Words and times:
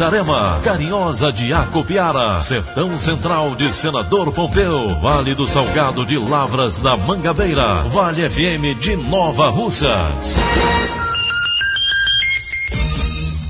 Itarema, 0.00 0.58
Carinhosa 0.64 1.30
de 1.30 1.52
Acopiara, 1.52 2.40
Sertão 2.40 2.98
Central 2.98 3.54
de 3.54 3.70
Senador 3.70 4.32
Pompeu, 4.32 4.98
Vale 4.98 5.34
do 5.34 5.46
Salgado 5.46 6.06
de 6.06 6.16
Lavras 6.16 6.78
da 6.78 6.96
Mangabeira, 6.96 7.86
Vale 7.86 8.26
FM 8.30 8.80
de 8.80 8.96
Nova 8.96 9.50
Russas. 9.50 10.36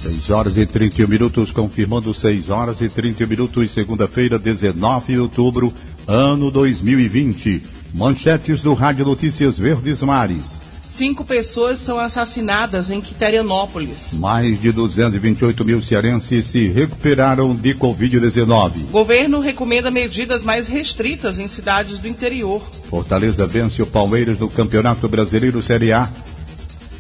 6 0.02 0.30
horas 0.30 0.56
e 0.56 0.66
31 0.66 1.06
minutos, 1.06 1.52
confirmando 1.52 2.12
6 2.12 2.50
horas 2.50 2.80
e 2.80 2.88
30 2.88 3.28
minutos, 3.28 3.70
segunda-feira, 3.70 4.36
19 4.36 5.12
de 5.12 5.20
outubro, 5.20 5.72
ano 6.04 6.50
2020. 6.50 7.62
Manchetes 7.94 8.60
do 8.60 8.74
Rádio 8.74 9.04
Notícias 9.04 9.56
Verdes 9.56 10.02
Mares. 10.02 10.59
Cinco 10.90 11.24
pessoas 11.24 11.78
são 11.78 12.00
assassinadas 12.00 12.90
em 12.90 13.00
Quiterianópolis. 13.00 14.14
Mais 14.14 14.60
de 14.60 14.72
228 14.72 15.64
mil 15.64 15.80
cearenses 15.80 16.46
se 16.46 16.66
recuperaram 16.66 17.54
de 17.54 17.76
Covid-19. 17.76 18.90
Governo 18.90 19.38
recomenda 19.38 19.88
medidas 19.88 20.42
mais 20.42 20.66
restritas 20.66 21.38
em 21.38 21.46
cidades 21.46 22.00
do 22.00 22.08
interior. 22.08 22.60
Fortaleza 22.90 23.46
vence 23.46 23.80
o 23.80 23.86
Palmeiras 23.86 24.36
no 24.40 24.50
Campeonato 24.50 25.08
Brasileiro 25.08 25.62
Série 25.62 25.92
A. 25.92 26.10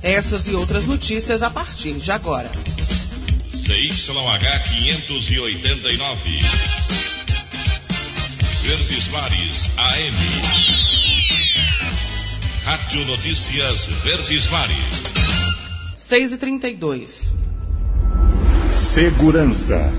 Essas 0.00 0.46
e 0.46 0.54
outras 0.54 0.86
notícias 0.86 1.42
a 1.42 1.50
partir 1.50 1.94
de 1.94 2.12
agora. 2.12 2.48
CYH 3.52 4.68
589. 4.68 6.38
Verdes 8.62 9.08
Mares 9.08 9.68
AM. 9.76 10.89
Rádio 12.70 13.04
Notícias 13.04 13.86
Verdes 13.86 14.48
Mares. 14.48 15.02
6 15.96 16.34
e 16.34 16.38
32 16.38 17.34
Segurança. 18.72 19.92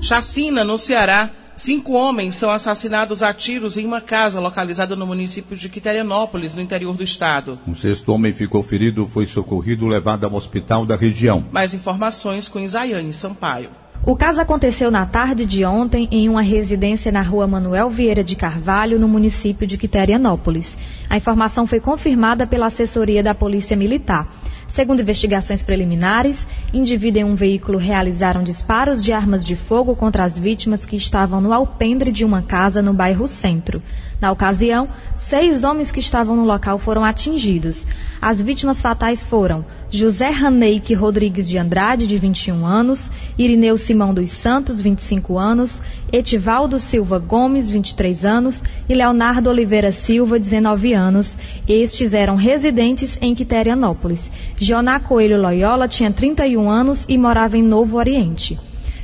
Chacina 0.00 0.64
no 0.64 0.78
Ceará. 0.78 1.30
Cinco 1.54 1.92
homens 1.92 2.36
são 2.36 2.50
assassinados 2.50 3.22
a 3.22 3.34
tiros 3.34 3.76
em 3.76 3.84
uma 3.84 4.00
casa 4.00 4.40
localizada 4.40 4.96
no 4.96 5.06
município 5.06 5.54
de 5.54 5.68
Quiterianópolis, 5.68 6.54
no 6.54 6.62
interior 6.62 6.96
do 6.96 7.04
estado. 7.04 7.60
Um 7.68 7.76
sexto 7.76 8.10
homem 8.10 8.32
ficou 8.32 8.62
ferido, 8.62 9.06
foi 9.06 9.26
socorrido, 9.26 9.86
levado 9.86 10.24
ao 10.24 10.34
hospital 10.34 10.86
da 10.86 10.96
região. 10.96 11.44
Mais 11.52 11.74
informações 11.74 12.48
com 12.48 12.58
Isaiane 12.58 13.12
Sampaio. 13.12 13.68
O 14.06 14.14
caso 14.14 14.40
aconteceu 14.40 14.88
na 14.88 15.04
tarde 15.04 15.44
de 15.44 15.64
ontem 15.64 16.06
em 16.12 16.28
uma 16.28 16.40
residência 16.40 17.10
na 17.10 17.22
rua 17.22 17.44
Manuel 17.44 17.90
Vieira 17.90 18.22
de 18.22 18.36
Carvalho, 18.36 19.00
no 19.00 19.08
município 19.08 19.66
de 19.66 19.76
Quiterianópolis. 19.76 20.78
A 21.10 21.16
informação 21.16 21.66
foi 21.66 21.80
confirmada 21.80 22.46
pela 22.46 22.66
assessoria 22.66 23.20
da 23.20 23.34
Polícia 23.34 23.76
Militar. 23.76 24.28
Segundo 24.68 25.02
investigações 25.02 25.60
preliminares, 25.60 26.46
indivíduo 26.72 27.22
em 27.22 27.24
um 27.24 27.34
veículo 27.34 27.78
realizaram 27.78 28.44
disparos 28.44 29.02
de 29.02 29.12
armas 29.12 29.44
de 29.44 29.56
fogo 29.56 29.96
contra 29.96 30.22
as 30.22 30.38
vítimas 30.38 30.84
que 30.84 30.94
estavam 30.94 31.40
no 31.40 31.52
alpendre 31.52 32.12
de 32.12 32.24
uma 32.24 32.42
casa 32.42 32.80
no 32.80 32.94
bairro 32.94 33.26
Centro. 33.26 33.82
Na 34.20 34.30
ocasião, 34.30 34.88
seis 35.16 35.64
homens 35.64 35.90
que 35.90 35.98
estavam 35.98 36.36
no 36.36 36.44
local 36.44 36.78
foram 36.78 37.04
atingidos. 37.04 37.84
As 38.22 38.40
vítimas 38.40 38.80
fatais 38.80 39.24
foram 39.24 39.64
José 39.90 40.30
Raneike 40.30 40.94
Rodrigues 40.94 41.48
de 41.48 41.58
Andrade, 41.58 42.06
de 42.06 42.18
21 42.18 42.66
anos, 42.66 43.08
Irineu 43.38 43.76
Simão 43.76 44.12
dos 44.12 44.30
Santos, 44.30 44.80
25 44.80 45.38
anos, 45.38 45.80
Etivaldo 46.12 46.78
Silva 46.78 47.18
Gomes, 47.18 47.70
23 47.70 48.24
anos 48.24 48.62
e 48.88 48.94
Leonardo 48.94 49.48
Oliveira 49.48 49.92
Silva, 49.92 50.38
19 50.38 50.92
anos. 50.92 51.38
Estes 51.68 52.14
eram 52.14 52.34
residentes 52.34 53.16
em 53.22 53.34
Quiterianópolis. 53.34 54.30
Gioná 54.56 54.98
Coelho 54.98 55.40
Loyola 55.40 55.86
tinha 55.86 56.10
31 56.10 56.68
anos 56.68 57.06
e 57.08 57.16
morava 57.16 57.56
em 57.56 57.62
Novo 57.62 57.96
Oriente. 57.96 58.58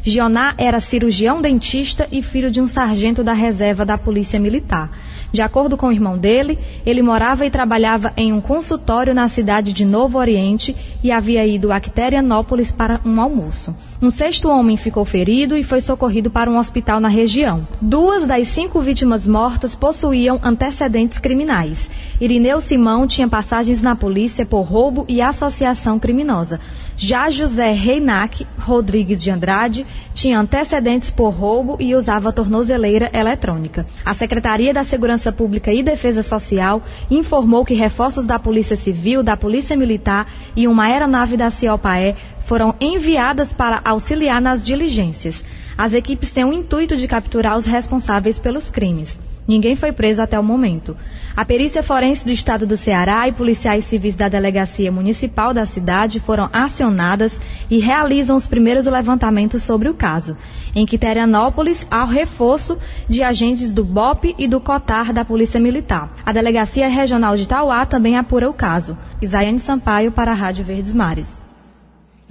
Gioná 0.05 0.55
era 0.59 0.81
cirurgião 0.81 1.41
dentista 1.41 2.09
e 2.11 2.21
filho 2.23 2.51
de 2.51 2.61
um 2.61 2.67
sargento 2.67 3.23
da 3.23 3.33
reserva 3.33 3.85
da 3.85 3.97
Polícia 3.97 4.41
Militar. 4.41 4.91
De 5.33 5.41
acordo 5.41 5.77
com 5.77 5.87
o 5.87 5.93
irmão 5.93 6.19
dele, 6.19 6.59
ele 6.85 7.01
morava 7.01 7.47
e 7.47 7.51
trabalhava 7.51 8.13
em 8.17 8.33
um 8.33 8.41
consultório 8.41 9.15
na 9.15 9.29
cidade 9.29 9.73
de 9.73 9.85
Novo 9.85 10.19
Oriente 10.19 10.77
e 11.03 11.11
havia 11.13 11.47
ido 11.47 11.73
a 11.73 11.81
Quiterianópolis 11.81 12.73
para 12.73 13.01
um 13.05 13.21
almoço. 13.21 13.75
Um 14.03 14.11
sexto 14.11 14.49
homem 14.49 14.77
ficou 14.77 15.05
ferido 15.05 15.57
e 15.57 15.63
foi 15.63 15.81
socorrido 15.81 16.31
para 16.31 16.51
um 16.51 16.59
hospital 16.59 17.01
na 17.01 17.09
região. 17.09 17.67
Duas 17.81 18.27
das 18.27 18.49
cinco 18.49 18.81
vítimas 18.81 19.27
mortas 19.27 19.75
possuíam 19.75 20.39
antecedentes 20.43 21.19
criminais. 21.19 21.89
Irineu 22.21 22.61
Simão 22.61 23.07
tinha 23.07 23.29
passagens 23.29 23.81
na 23.81 23.97
polícia 23.97 24.45
por 24.45 24.63
roubo 24.63 25.05
e 25.09 25.23
associação 25.23 25.99
criminosa. 25.99 26.61
Já 26.97 27.31
José 27.31 27.73
Reinac 27.73 28.47
Rodrigues 28.59 29.23
de 29.23 29.31
Andrade 29.31 29.87
tinha 30.13 30.39
antecedentes 30.39 31.11
por 31.11 31.31
roubo 31.31 31.77
e 31.81 31.95
usava 31.95 32.33
tornozeleira 32.33 33.11
eletrônica. 33.13 33.87
A 34.05 34.15
Secretaria 34.15 34.73
da 34.73 34.85
Segurança 34.85 35.33
Pública 35.33 35.73
e 35.73 35.83
Defesa 35.83 36.23
Social 36.23 36.83
informou 37.11 37.65
que 37.65 37.75
reforços 37.75 38.27
da 38.27 38.39
Polícia 38.39 38.77
Civil, 38.77 39.23
da 39.23 39.37
Polícia 39.37 39.77
Militar 39.77 40.27
e 40.55 40.69
uma 40.69 40.85
aeronave 40.87 41.37
da 41.37 41.51
CIOPAE 41.51 42.17
foram 42.45 42.75
enviadas 42.81 43.53
para 43.53 43.81
auxiliar 43.85 44.41
nas 44.41 44.65
diligências. 44.65 45.45
As 45.77 45.95
equipes 45.95 46.31
têm 46.31 46.45
o 46.45 46.53
intuito 46.53 46.97
de 46.97 47.09
capturar 47.09 47.57
os 47.57 47.67
responsáveis 47.67 48.39
pelos 48.39 48.69
crimes. 48.69 49.21
Ninguém 49.47 49.75
foi 49.75 49.93
preso 49.93 50.23
até 50.23 50.39
o 50.39 50.43
momento. 50.43 50.97
A 51.37 51.45
perícia 51.45 51.83
forense 51.83 52.25
do 52.25 52.31
estado 52.31 52.67
do 52.67 52.77
Ceará 52.77 53.27
e 53.27 53.33
policiais 53.33 53.85
civis 53.85 54.15
da 54.15 54.29
delegacia 54.29 54.93
municipal 54.93 55.53
da 55.53 55.65
cidade 55.65 56.21
foram 56.21 56.49
acionadas 56.53 57.41
e 57.71 57.79
realizam 57.79 58.37
os 58.37 58.47
primeiros 58.47 58.87
levantamentos 58.87 59.63
sobre 59.63 59.89
o 59.89 59.95
caso. 59.95 60.37
Em 60.75 60.87
Quiterianópolis, 60.87 61.87
há 61.91 62.05
o 62.05 62.09
reforço 62.09 62.79
de 63.09 63.23
agentes 63.23 63.73
do 63.73 63.85
BOP 63.85 64.35
e 64.39 64.47
do 64.47 64.61
COTAR 64.61 65.13
da 65.13 65.25
Polícia 65.25 65.61
Militar. 65.61 66.13
A 66.25 66.33
delegacia 66.33 66.87
regional 66.89 67.37
de 67.37 67.49
Tauá 67.49 67.85
também 67.85 68.17
apura 68.17 68.49
o 68.49 68.55
caso. 68.55 68.97
Isaiane 69.21 69.59
Sampaio 69.59 70.13
para 70.13 70.31
a 70.31 70.35
Rádio 70.35 70.65
Verdes 70.65 70.95
Mares. 70.95 71.42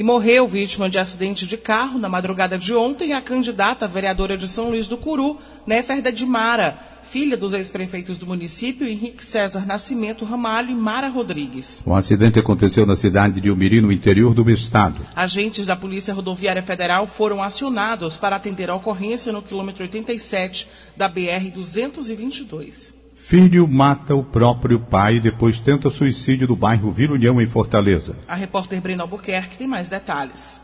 E 0.02 0.04
morreu 0.04 0.48
vítima 0.48 0.90
de 0.90 0.98
acidente 0.98 1.46
de 1.46 1.56
carro 1.56 2.00
na 2.00 2.10
madrugada 2.10 2.58
de 2.58 2.74
ontem 2.74 3.14
a 3.14 3.22
candidata 3.22 3.88
vereadora 3.88 4.36
de 4.36 4.48
São 4.48 4.72
Luís 4.72 4.88
do 4.88 4.98
Curu, 4.98 5.38
Néferda 5.64 6.12
de 6.12 6.26
Mara, 6.26 6.76
filha 7.03 7.38
dos 7.38 7.53
ex-prefeitos 7.53 8.18
do 8.18 8.26
município, 8.26 8.88
Henrique 8.88 9.24
César 9.24 9.64
Nascimento 9.64 10.26
Ramalho 10.26 10.72
e 10.72 10.74
Mara 10.74 11.08
Rodrigues. 11.08 11.84
O 11.86 11.94
acidente 11.94 12.40
aconteceu 12.40 12.84
na 12.84 12.96
cidade 12.96 13.40
de 13.40 13.52
Umiri, 13.52 13.80
no 13.80 13.92
interior 13.92 14.34
do 14.34 14.50
estado. 14.50 15.06
Agentes 15.16 15.68
da 15.68 15.76
Polícia 15.76 16.16
Rodoviária 16.16 16.64
Federal 16.64 17.06
foram 17.06 17.44
acionados 17.44 18.18
para 18.18 18.36
atender 18.36 18.72
a 18.72 18.76
ocorrência 18.76 19.32
no 19.32 19.44
quilômetro 19.44 19.84
87 19.84 20.68
da 20.97 21.08
BR-222. 21.08 23.01
Filho 23.23 23.68
mata 23.68 24.16
o 24.16 24.23
próprio 24.23 24.79
pai 24.79 25.16
e 25.16 25.20
depois 25.20 25.59
tenta 25.59 25.91
suicídio 25.91 26.47
do 26.47 26.56
bairro 26.56 26.91
Vila 26.91 27.14
União, 27.14 27.40
em 27.40 27.46
Fortaleza. 27.46 28.18
A 28.28 28.35
repórter 28.35 28.82
Brena 28.82 29.03
Albuquerque 29.03 29.58
tem 29.58 29.68
mais 29.68 29.88
detalhes. 29.88 30.59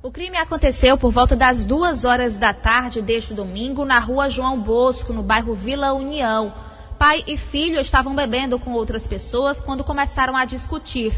O 0.00 0.10
crime 0.10 0.36
aconteceu 0.36 0.98
por 0.98 1.10
volta 1.10 1.34
das 1.34 1.64
duas 1.64 2.04
horas 2.04 2.38
da 2.38 2.52
tarde 2.52 3.00
deste 3.00 3.32
domingo 3.32 3.86
na 3.86 3.98
rua 3.98 4.28
João 4.28 4.60
Bosco, 4.60 5.14
no 5.14 5.22
bairro 5.22 5.54
Vila 5.54 5.94
União. 5.94 6.52
Pai 6.98 7.24
e 7.26 7.36
filho 7.38 7.80
estavam 7.80 8.14
bebendo 8.14 8.60
com 8.60 8.72
outras 8.72 9.06
pessoas 9.06 9.60
quando 9.60 9.82
começaram 9.82 10.36
a 10.36 10.44
discutir. 10.44 11.12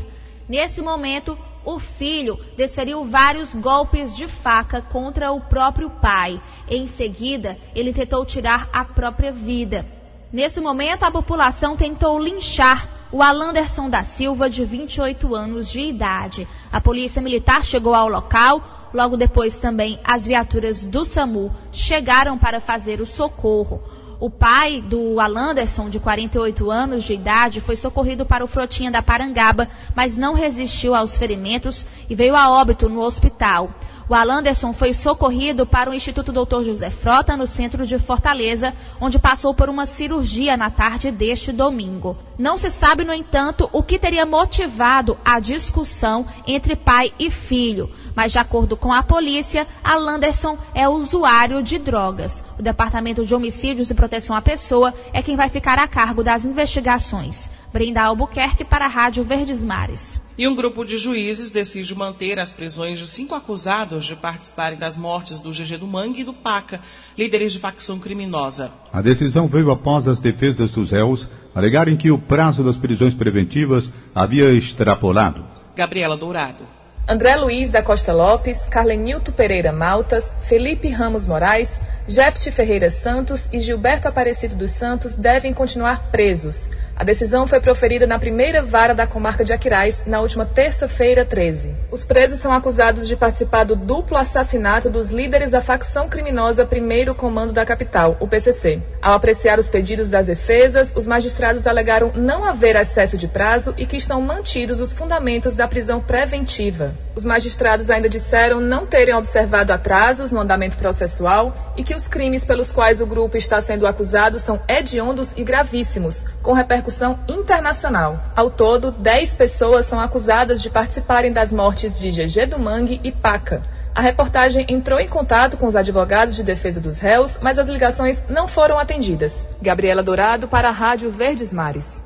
Nesse 0.49 0.81
momento, 0.81 1.37
o 1.65 1.81
filho 1.81 2.39
desferiu 2.57 3.05
vários 3.05 3.55
golpes 3.55 4.17
de 4.17 4.29
faca 4.29 4.81
contra 4.81 5.33
o 5.33 5.41
próprio 5.41 5.91
pai. 5.91 6.41
Em 6.69 6.87
seguida, 6.87 7.59
ele 7.75 7.93
tentou 7.93 8.25
tirar 8.25 8.71
a 8.73 8.85
própria 8.85 9.33
vida. 9.33 10.04
Nesse 10.35 10.61
momento, 10.61 11.05
a 11.05 11.13
população 11.13 11.77
tentou 11.77 12.19
linchar 12.19 13.07
o 13.13 13.23
Alanderson 13.23 13.89
da 13.89 14.03
Silva, 14.03 14.51
de 14.51 14.65
28 14.65 15.33
anos 15.33 15.71
de 15.71 15.81
idade. 15.81 16.49
A 16.73 16.81
polícia 16.81 17.23
militar 17.23 17.65
chegou 17.65 17.95
ao 17.95 18.09
local, 18.09 18.91
logo 18.93 19.17
depois 19.17 19.61
também 19.61 19.97
as 20.03 20.27
viaturas 20.27 20.85
do 20.85 21.05
SAMU 21.05 21.55
chegaram 21.71 22.37
para 22.37 22.61
fazer 22.61 23.01
o 23.01 23.07
socorro. 23.07 23.81
O 24.19 24.29
pai 24.29 24.81
do 24.81 25.21
Alanderson, 25.21 25.89
de 25.89 26.01
48 26.01 26.69
anos 26.69 27.05
de 27.05 27.15
idade, 27.15 27.61
foi 27.61 27.77
socorrido 27.77 28.27
para 28.27 28.45
o 28.45 28.49
Frotinha 28.49 28.91
da 28.91 29.01
Parangaba, 29.01 29.69
mas 29.95 30.19
não 30.19 30.35
resistiu 30.35 30.97
aos 30.97 31.17
ferimentos 31.17 31.87
e 32.11 32.15
veio 32.17 32.35
a 32.35 32.51
óbito 32.51 32.89
no 32.89 33.03
hospital. 33.03 33.71
O 34.07 34.15
Alanderson 34.15 34.75
foi 34.75 34.93
socorrido 34.93 35.65
para 35.65 35.89
o 35.89 35.95
Instituto 35.95 36.31
Dr. 36.31 36.63
José 36.63 36.91
Frota, 36.91 37.39
no 37.39 37.47
centro 37.47 37.87
de 37.87 37.99
Fortaleza, 37.99 38.75
onde 39.01 39.19
passou 39.19 39.55
por 39.55 39.71
uma 39.71 39.87
cirurgia 39.87 40.59
na 40.59 40.69
tarde 40.69 41.11
deste 41.11 41.51
domingo. 41.51 42.15
Não 42.39 42.59
se 42.59 42.69
sabe, 42.69 43.03
no 43.03 43.15
entanto, 43.15 43.69
o 43.73 43.83
que 43.83 43.99
teria 43.99 44.27
motivado 44.27 45.17
a 45.25 45.41
discussão 45.41 46.27
entre 46.47 46.77
pai 46.77 47.15
e 47.19 47.31
filho, 47.31 47.91
mas 48.15 48.33
de 48.33 48.39
acordo 48.39 48.77
com 48.77 48.93
a 48.93 49.03
polícia, 49.03 49.67
Alanderson 49.83 50.59
é 50.75 50.87
usuário 50.87 51.63
de 51.63 51.79
drogas. 51.79 52.45
O 52.59 52.63
Departamento 52.63 53.25
de 53.25 53.35
Homicídios 53.35 53.91
e 53.91 53.95
Proteção 53.95 54.37
à 54.37 54.43
Pessoa 54.43 54.93
é 55.15 55.23
quem 55.23 55.35
vai 55.35 55.49
ficar 55.49 55.79
a 55.79 55.89
cargo 55.89 56.23
das 56.23 56.45
investigações. 56.45 57.51
Brenda 57.73 58.03
Albuquerque 58.03 58.65
para 58.65 58.85
a 58.85 58.89
Rádio 58.89 59.25
Verdes 59.25 59.65
Mares. 59.65 60.21
E 60.37 60.49
um 60.49 60.55
grupo 60.55 60.85
de 60.85 60.99
juízes 60.99 61.53
decide 61.53 61.95
manter 61.95 62.41
as 62.41 62.51
prisões 62.51 62.99
de 62.99 63.07
cinco 63.07 63.37
acusados 63.37 64.05
de 64.05 64.17
participarem 64.17 64.77
das 64.77 64.97
mortes 64.97 65.39
do 65.39 65.51
GG 65.51 65.77
do 65.79 65.87
Mangue 65.87 66.23
e 66.23 66.25
do 66.25 66.33
Paca, 66.33 66.81
líderes 67.17 67.53
de 67.53 67.61
facção 67.61 68.01
criminosa. 68.01 68.73
A 68.93 69.01
decisão 69.01 69.47
veio 69.47 69.71
após 69.71 70.09
as 70.09 70.19
defesas 70.21 70.73
dos 70.73 70.91
réus 70.91 71.29
alegarem 71.55 71.97
que 71.97 72.11
o 72.11 72.19
prazo 72.19 72.65
das 72.65 72.77
prisões 72.77 73.15
preventivas 73.15 73.93
havia 74.13 74.53
extrapolado. 74.53 75.45
Gabriela 75.77 76.17
Dourado. 76.17 76.65
André 77.07 77.37
Luiz 77.37 77.69
da 77.69 77.83
Costa 77.83 78.15
Lopes, 78.15 78.65
Carlenilto 78.65 79.31
Pereira 79.31 79.71
Maltas, 79.71 80.35
Felipe 80.41 80.89
Ramos 80.89 81.27
Moraes, 81.27 81.83
Jefte 82.09 82.51
Ferreira 82.51 82.89
Santos 82.89 83.49
e 83.53 83.61
Gilberto 83.61 84.09
Aparecido 84.09 84.55
dos 84.55 84.71
Santos 84.71 85.15
devem 85.15 85.53
continuar 85.53 86.11
presos. 86.11 86.69
A 86.97 87.03
decisão 87.03 87.47
foi 87.47 87.61
proferida 87.61 88.07
na 88.07 88.19
primeira 88.19 88.63
vara 88.63 88.95
da 88.95 89.07
comarca 89.07 89.45
de 89.45 89.53
Aquiraz 89.53 90.03
na 90.07 90.21
última 90.21 90.47
terça-feira, 90.47 91.25
13. 91.25 91.75
Os 91.91 92.05
presos 92.05 92.39
são 92.39 92.53
acusados 92.53 93.09
de 93.09 93.17
participar 93.17 93.65
do 93.65 93.75
duplo 93.75 94.17
assassinato 94.17 94.89
dos 94.89 95.11
líderes 95.11 95.51
da 95.51 95.61
facção 95.61 96.09
criminosa 96.09 96.65
Primeiro 96.65 97.15
Comando 97.15 97.53
da 97.53 97.65
Capital, 97.65 98.17
o 98.21 98.29
PCC. 98.29 98.81
Ao 99.03 99.15
apreciar 99.15 99.59
os 99.59 99.69
pedidos 99.69 100.09
das 100.09 100.27
defesas, 100.27 100.93
os 100.95 101.07
magistrados 101.07 101.67
alegaram 101.67 102.13
não 102.15 102.45
haver 102.45 102.77
excesso 102.77 103.19
de 103.19 103.27
prazo 103.27 103.75
e 103.77 103.87
que 103.87 103.97
estão 103.97 104.21
mantidos 104.21 104.79
os 104.79 104.93
fundamentos 104.93 105.55
da 105.55 105.67
prisão 105.67 106.01
preventiva. 106.01 106.94
Os 107.15 107.25
magistrados 107.25 107.91
ainda 107.91 108.09
disseram 108.09 108.61
não 108.61 108.87
terem 108.87 109.15
observado 109.15 109.73
atrasos 109.73 110.33
no 110.33 110.41
andamento 110.41 110.77
processual 110.77 111.73
e 111.77 111.85
que 111.85 111.95
os 111.95 112.09
crimes 112.09 112.45
pelos 112.45 112.73
quais 112.73 113.01
o 113.01 113.07
grupo 113.07 113.37
está 113.37 113.61
sendo 113.61 113.87
acusado 113.87 114.39
são 114.41 114.61
hediondos 114.69 115.33
e 115.37 115.45
gravíssimos, 115.45 116.25
com 116.43 116.53
repercussão 116.53 117.21
internacional. 117.29 118.21
Ao 118.35 118.51
todo, 118.51 118.91
10 118.91 119.37
pessoas 119.37 119.87
são 119.87 120.01
acusadas 120.01 120.61
de 120.61 120.71
participarem 120.71 121.33
das 121.33 121.53
mortes 121.53 121.99
de 121.99 122.11
GG 122.11 122.47
do 122.47 122.59
Mangue 122.59 123.01
e 123.05 123.13
Paca. 123.13 123.63
A 123.95 124.01
reportagem 124.01 124.67
entrou 124.69 124.99
em 124.99 125.09
contato 125.09 125.57
com 125.57 125.69
os 125.69 125.77
advogados 125.77 126.35
de 126.35 126.43
defesa 126.43 126.81
dos 126.81 126.99
réus, 126.99 127.39
mas 127.41 127.61
as 127.61 127.69
ligações 127.69 128.25
não 128.29 128.49
foram 128.49 128.77
atendidas. 128.77 129.49
Gabriela 129.63 130.03
Dourado 130.03 130.49
para 130.49 130.69
a 130.69 130.73
Rádio 130.73 131.13
Verdes 131.13 131.53
Mares. 131.53 132.03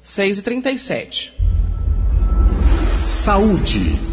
6 0.00 0.38
e 0.38 0.42
37 0.42 1.42
Saúde. 3.04 4.11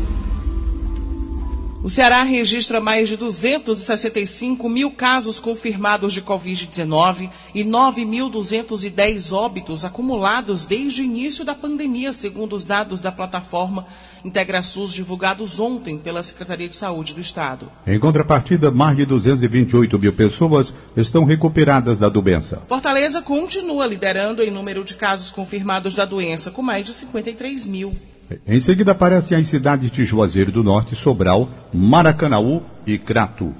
O 1.81 1.89
Ceará 1.89 2.23
registra 2.23 2.81
mais 2.81 3.07
de 3.07 3.15
265 3.15 4.67
mil 4.67 4.91
casos 4.91 5.39
confirmados 5.39 6.11
de 6.11 6.21
Covid-19 6.21 7.29
e 7.55 7.63
9.210 7.63 9.31
óbitos 9.31 9.85
acumulados 9.85 10.65
desde 10.65 11.01
o 11.01 11.05
início 11.05 11.45
da 11.45 11.55
pandemia, 11.55 12.11
segundo 12.11 12.53
os 12.53 12.65
dados 12.65 12.99
da 12.99 13.13
plataforma 13.13 13.85
IntegraSUS 14.25 14.91
divulgados 14.91 15.57
ontem 15.57 15.97
pela 15.97 16.21
Secretaria 16.21 16.67
de 16.67 16.75
Saúde 16.75 17.13
do 17.13 17.21
Estado. 17.21 17.71
Em 17.87 17.97
contrapartida, 17.97 18.69
mais 18.69 18.97
de 18.97 19.05
228 19.05 19.97
mil 19.97 20.11
pessoas 20.11 20.73
estão 20.97 21.23
recuperadas 21.23 21.97
da 21.97 22.09
doença. 22.09 22.61
Fortaleza 22.67 23.21
continua 23.21 23.87
liderando 23.87 24.43
em 24.43 24.51
número 24.51 24.83
de 24.83 24.95
casos 24.95 25.31
confirmados 25.31 25.95
da 25.95 26.03
doença, 26.03 26.51
com 26.51 26.61
mais 26.61 26.85
de 26.85 26.91
53 26.91 27.65
mil. 27.65 27.95
Em 28.47 28.59
seguida 28.59 28.91
aparecem 28.91 29.37
as 29.37 29.47
cidades 29.47 29.89
de 29.91 30.05
Juazeiro 30.05 30.51
do 30.51 30.63
Norte, 30.63 30.95
Sobral, 30.95 31.49
Maracanaú 31.73 32.61
e 32.85 32.97
Crato. 32.97 33.53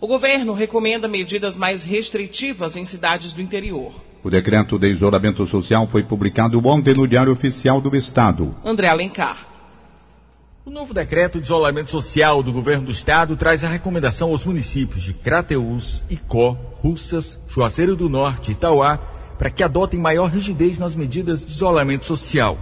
O 0.00 0.06
governo 0.06 0.52
recomenda 0.52 1.08
medidas 1.08 1.56
mais 1.56 1.82
restritivas 1.82 2.76
em 2.76 2.86
cidades 2.86 3.32
do 3.32 3.42
interior. 3.42 3.92
O 4.22 4.30
decreto 4.30 4.78
de 4.78 4.88
isolamento 4.88 5.44
social 5.46 5.88
foi 5.88 6.04
publicado 6.04 6.64
ontem 6.64 6.94
no 6.94 7.08
Diário 7.08 7.32
Oficial 7.32 7.80
do 7.80 7.96
Estado. 7.96 8.54
André 8.64 8.86
Alencar. 8.86 9.48
O 10.64 10.70
novo 10.70 10.94
decreto 10.94 11.38
de 11.40 11.46
isolamento 11.46 11.90
social 11.90 12.42
do 12.42 12.52
governo 12.52 12.86
do 12.86 12.92
estado 12.92 13.36
traz 13.36 13.64
a 13.64 13.68
recomendação 13.68 14.30
aos 14.30 14.44
municípios 14.44 15.02
de 15.02 15.14
Crateús, 15.14 16.04
Icó, 16.10 16.56
Russas, 16.74 17.38
Juazeiro 17.48 17.96
do 17.96 18.08
Norte 18.08 18.50
e 18.50 18.52
Itauá 18.52 18.98
para 19.38 19.50
que 19.50 19.62
adotem 19.62 19.98
maior 19.98 20.30
rigidez 20.30 20.78
nas 20.78 20.94
medidas 20.94 21.44
de 21.44 21.50
isolamento 21.50 22.04
social. 22.04 22.58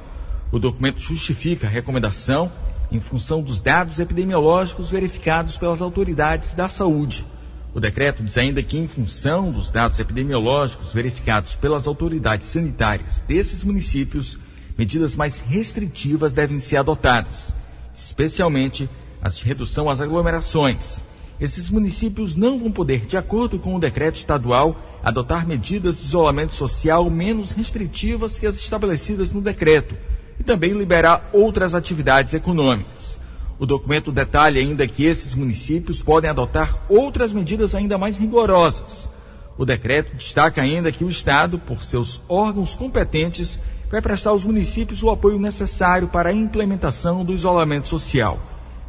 O 0.56 0.58
documento 0.58 1.02
justifica 1.02 1.66
a 1.66 1.70
recomendação 1.70 2.50
em 2.90 2.98
função 2.98 3.42
dos 3.42 3.60
dados 3.60 3.98
epidemiológicos 3.98 4.88
verificados 4.88 5.58
pelas 5.58 5.82
autoridades 5.82 6.54
da 6.54 6.66
saúde. 6.66 7.26
O 7.74 7.78
decreto 7.78 8.22
diz 8.22 8.38
ainda 8.38 8.62
que, 8.62 8.78
em 8.78 8.88
função 8.88 9.52
dos 9.52 9.70
dados 9.70 9.98
epidemiológicos 9.98 10.94
verificados 10.94 11.56
pelas 11.56 11.86
autoridades 11.86 12.48
sanitárias 12.48 13.22
desses 13.28 13.62
municípios, 13.64 14.38
medidas 14.78 15.14
mais 15.14 15.40
restritivas 15.40 16.32
devem 16.32 16.58
ser 16.58 16.78
adotadas, 16.78 17.54
especialmente 17.94 18.88
as 19.20 19.36
de 19.36 19.44
redução 19.44 19.90
às 19.90 20.00
aglomerações. 20.00 21.04
Esses 21.38 21.68
municípios 21.68 22.34
não 22.34 22.58
vão 22.58 22.72
poder, 22.72 23.04
de 23.04 23.18
acordo 23.18 23.58
com 23.58 23.76
o 23.76 23.78
decreto 23.78 24.14
estadual, 24.14 24.74
adotar 25.04 25.46
medidas 25.46 25.98
de 25.98 26.04
isolamento 26.04 26.54
social 26.54 27.10
menos 27.10 27.52
restritivas 27.52 28.38
que 28.38 28.46
as 28.46 28.56
estabelecidas 28.56 29.32
no 29.32 29.42
decreto 29.42 29.94
e 30.38 30.44
também 30.44 30.72
liberar 30.72 31.28
outras 31.32 31.74
atividades 31.74 32.34
econômicas. 32.34 33.18
O 33.58 33.64
documento 33.64 34.12
detalha 34.12 34.60
ainda 34.60 34.86
que 34.86 35.04
esses 35.04 35.34
municípios 35.34 36.02
podem 36.02 36.28
adotar 36.28 36.78
outras 36.88 37.32
medidas 37.32 37.74
ainda 37.74 37.96
mais 37.96 38.18
rigorosas. 38.18 39.08
O 39.56 39.64
decreto 39.64 40.14
destaca 40.14 40.60
ainda 40.60 40.92
que 40.92 41.04
o 41.04 41.08
Estado, 41.08 41.58
por 41.58 41.82
seus 41.82 42.20
órgãos 42.28 42.74
competentes, 42.74 43.58
vai 43.90 44.02
prestar 44.02 44.30
aos 44.30 44.44
municípios 44.44 45.02
o 45.02 45.08
apoio 45.08 45.38
necessário 45.38 46.08
para 46.08 46.28
a 46.28 46.34
implementação 46.34 47.24
do 47.24 47.32
isolamento 47.32 47.88
social. 47.88 48.38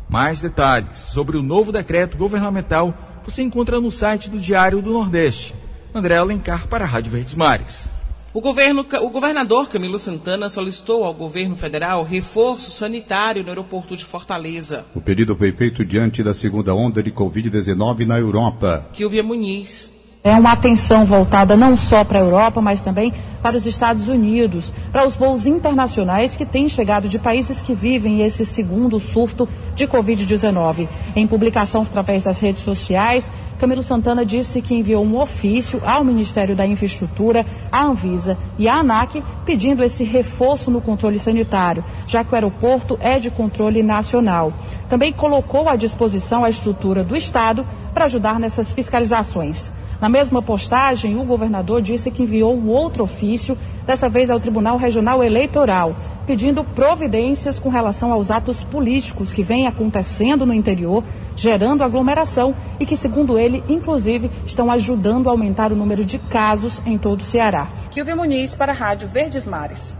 Mais 0.09 0.41
detalhes 0.41 0.97
sobre 0.97 1.37
o 1.37 1.43
novo 1.43 1.71
decreto 1.71 2.17
governamental 2.17 3.21
você 3.23 3.41
encontra 3.41 3.79
no 3.79 3.91
site 3.91 4.29
do 4.29 4.39
Diário 4.39 4.81
do 4.81 4.91
Nordeste. 4.91 5.53
André 5.93 6.15
Alencar 6.15 6.67
para 6.67 6.85
a 6.85 6.87
Rádio 6.87 7.11
Verdes 7.11 7.35
Mares. 7.35 7.89
O, 8.37 8.39
governo, 8.39 8.85
o 9.01 9.09
governador 9.09 9.67
Camilo 9.67 9.97
Santana 9.97 10.47
solicitou 10.47 11.03
ao 11.03 11.11
governo 11.11 11.55
federal 11.55 12.03
reforço 12.03 12.69
sanitário 12.69 13.41
no 13.41 13.49
aeroporto 13.49 13.97
de 13.97 14.05
Fortaleza. 14.05 14.85
O 14.93 15.01
pedido 15.01 15.35
foi 15.35 15.51
feito 15.51 15.83
diante 15.83 16.21
da 16.21 16.35
segunda 16.35 16.75
onda 16.75 17.01
de 17.01 17.11
Covid-19 17.11 18.05
na 18.05 18.19
Europa. 18.19 18.85
Kilvia 18.93 19.23
Muniz. 19.23 19.91
É 20.27 20.37
uma 20.37 20.51
atenção 20.51 21.05
voltada 21.05 21.55
não 21.55 21.77
só 21.77 22.03
para 22.03 22.19
a 22.19 22.21
Europa, 22.21 22.61
mas 22.61 22.81
também 22.81 23.13
para 23.41 23.55
os 23.55 23.65
Estados 23.65 24.09
Unidos, 24.09 24.73
para 24.91 25.07
os 25.07 25.15
voos 25.15 25.47
internacionais 25.47 26.35
que 26.35 26.45
têm 26.45 26.67
chegado 26.67 27.07
de 27.07 27.17
países 27.17 27.61
que 27.61 27.73
vivem 27.73 28.21
esse 28.21 28.45
segundo 28.45 28.99
surto 28.99 29.47
de 29.73 29.87
Covid-19. 29.87 30.89
Em 31.15 31.25
publicação 31.25 31.83
através 31.83 32.23
das 32.23 32.41
redes 32.41 32.61
sociais, 32.61 33.31
Camilo 33.57 33.81
Santana 33.81 34.25
disse 34.25 34.61
que 34.61 34.75
enviou 34.75 35.01
um 35.05 35.17
ofício 35.17 35.81
ao 35.85 36.03
Ministério 36.03 36.57
da 36.57 36.67
Infraestrutura, 36.67 37.45
à 37.71 37.85
Anvisa 37.85 38.37
e 38.59 38.67
à 38.67 38.79
ANAC 38.79 39.23
pedindo 39.45 39.81
esse 39.81 40.03
reforço 40.03 40.69
no 40.69 40.81
controle 40.81 41.19
sanitário, 41.19 41.85
já 42.05 42.25
que 42.25 42.33
o 42.33 42.35
aeroporto 42.35 42.99
é 42.99 43.17
de 43.17 43.31
controle 43.31 43.81
nacional. 43.81 44.51
Também 44.89 45.13
colocou 45.13 45.69
à 45.69 45.77
disposição 45.77 46.43
a 46.43 46.49
estrutura 46.49 47.01
do 47.01 47.15
Estado 47.15 47.65
para 47.93 48.03
ajudar 48.03 48.41
nessas 48.41 48.73
fiscalizações. 48.73 49.71
Na 49.99 50.07
mesma 50.07 50.41
postagem, 50.41 51.17
o 51.17 51.25
governador 51.25 51.81
disse 51.81 52.11
que 52.11 52.21
enviou 52.21 52.55
um 52.55 52.69
outro 52.69 53.03
ofício, 53.03 53.57
dessa 53.85 54.07
vez 54.07 54.29
ao 54.29 54.39
Tribunal 54.39 54.77
Regional 54.77 55.23
Eleitoral, 55.23 55.95
pedindo 56.25 56.63
providências 56.63 57.57
com 57.57 57.69
relação 57.69 58.11
aos 58.11 58.29
atos 58.29 58.63
políticos 58.63 59.33
que 59.33 59.41
vêm 59.41 59.65
acontecendo 59.65 60.45
no 60.45 60.53
interior, 60.53 61.03
gerando 61.35 61.83
aglomeração 61.83 62.53
e 62.79 62.85
que, 62.85 62.97
segundo 62.97 63.39
ele, 63.39 63.63
inclusive, 63.67 64.29
estão 64.45 64.69
ajudando 64.69 65.29
a 65.29 65.31
aumentar 65.31 65.71
o 65.71 65.75
número 65.75 66.05
de 66.05 66.19
casos 66.19 66.79
em 66.85 66.97
todo 66.97 67.21
o 67.21 67.23
Ceará. 67.23 67.67
Kilvia 67.89 68.15
Muniz 68.15 68.55
para 68.55 68.73
a 68.73 68.75
Rádio 68.75 69.07
Verdes 69.07 69.47
Mares. 69.47 69.97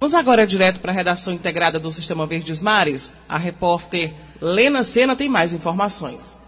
Vamos 0.00 0.14
agora 0.14 0.46
direto 0.46 0.80
para 0.80 0.92
a 0.92 0.94
redação 0.94 1.34
integrada 1.34 1.80
do 1.80 1.90
Sistema 1.90 2.26
Verdes 2.26 2.62
Mares. 2.62 3.12
A 3.28 3.36
repórter 3.36 4.14
Lena 4.40 4.82
Sena 4.82 5.16
tem 5.16 5.28
mais 5.28 5.52
informações. 5.52 6.40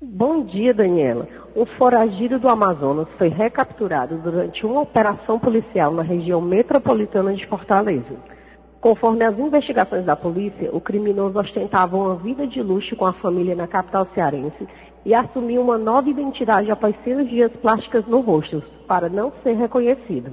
Bom 0.00 0.44
dia, 0.44 0.74
Daniela. 0.74 1.37
Um 1.58 1.66
foragido 1.66 2.38
do 2.38 2.48
Amazonas 2.48 3.08
foi 3.18 3.26
recapturado 3.26 4.16
durante 4.18 4.64
uma 4.64 4.82
operação 4.82 5.40
policial 5.40 5.90
na 5.90 6.04
região 6.04 6.40
metropolitana 6.40 7.34
de 7.34 7.44
Fortaleza. 7.48 8.14
Conforme 8.80 9.24
as 9.24 9.36
investigações 9.36 10.04
da 10.04 10.14
polícia, 10.14 10.70
o 10.72 10.80
criminoso 10.80 11.36
ostentava 11.36 11.96
uma 11.96 12.14
vida 12.14 12.46
de 12.46 12.62
luxo 12.62 12.94
com 12.94 13.06
a 13.06 13.12
família 13.14 13.56
na 13.56 13.66
capital 13.66 14.06
cearense 14.14 14.68
e 15.04 15.12
assumiu 15.12 15.60
uma 15.60 15.76
nova 15.76 16.08
identidade 16.08 16.70
após 16.70 16.94
cirurgias 17.02 17.50
plásticas 17.56 18.06
no 18.06 18.20
rosto, 18.20 18.62
para 18.86 19.08
não 19.08 19.32
ser 19.42 19.54
reconhecido. 19.54 20.30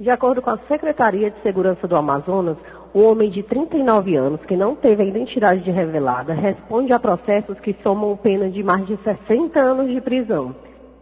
De 0.00 0.08
acordo 0.08 0.40
com 0.40 0.48
a 0.48 0.58
Secretaria 0.68 1.30
de 1.30 1.42
Segurança 1.42 1.86
do 1.86 1.96
Amazonas, 1.96 2.56
o 2.96 3.02
homem 3.02 3.28
de 3.28 3.42
39 3.42 4.16
anos, 4.16 4.40
que 4.46 4.56
não 4.56 4.74
teve 4.74 5.02
a 5.02 5.06
identidade 5.06 5.70
revelada, 5.70 6.32
responde 6.32 6.94
a 6.94 6.98
processos 6.98 7.60
que 7.60 7.76
somam 7.82 8.16
pena 8.16 8.48
de 8.48 8.62
mais 8.62 8.86
de 8.86 8.96
60 9.04 9.62
anos 9.62 9.92
de 9.92 10.00
prisão. 10.00 10.56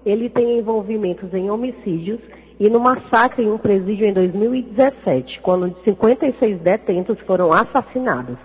Ele 0.04 0.28
tem 0.28 0.58
envolvimentos 0.58 1.32
em 1.32 1.48
homicídios 1.48 2.18
e 2.58 2.68
no 2.68 2.80
massacre 2.80 3.44
em 3.44 3.48
um 3.48 3.58
presídio 3.58 4.08
em 4.08 4.12
2017, 4.12 5.38
quando 5.40 5.72
56 5.84 6.58
detentos 6.62 7.16
foram 7.20 7.52
assassinados. 7.52 8.38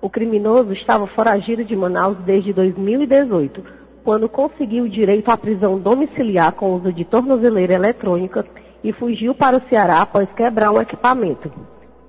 O 0.00 0.10
criminoso 0.10 0.72
estava 0.72 1.06
foragido 1.06 1.64
de 1.64 1.76
Manaus 1.76 2.18
desde 2.26 2.52
2018, 2.52 3.62
quando 4.02 4.28
conseguiu 4.28 4.86
o 4.86 4.88
direito 4.88 5.30
à 5.30 5.36
prisão 5.36 5.78
domiciliar 5.78 6.50
com 6.54 6.74
uso 6.74 6.92
de 6.92 7.04
tornozeleira 7.04 7.74
eletrônica 7.74 8.44
e 8.82 8.92
fugiu 8.92 9.36
para 9.36 9.58
o 9.58 9.68
Ceará 9.68 10.02
após 10.02 10.28
quebrar 10.32 10.72
um 10.72 10.82
equipamento. 10.82 11.48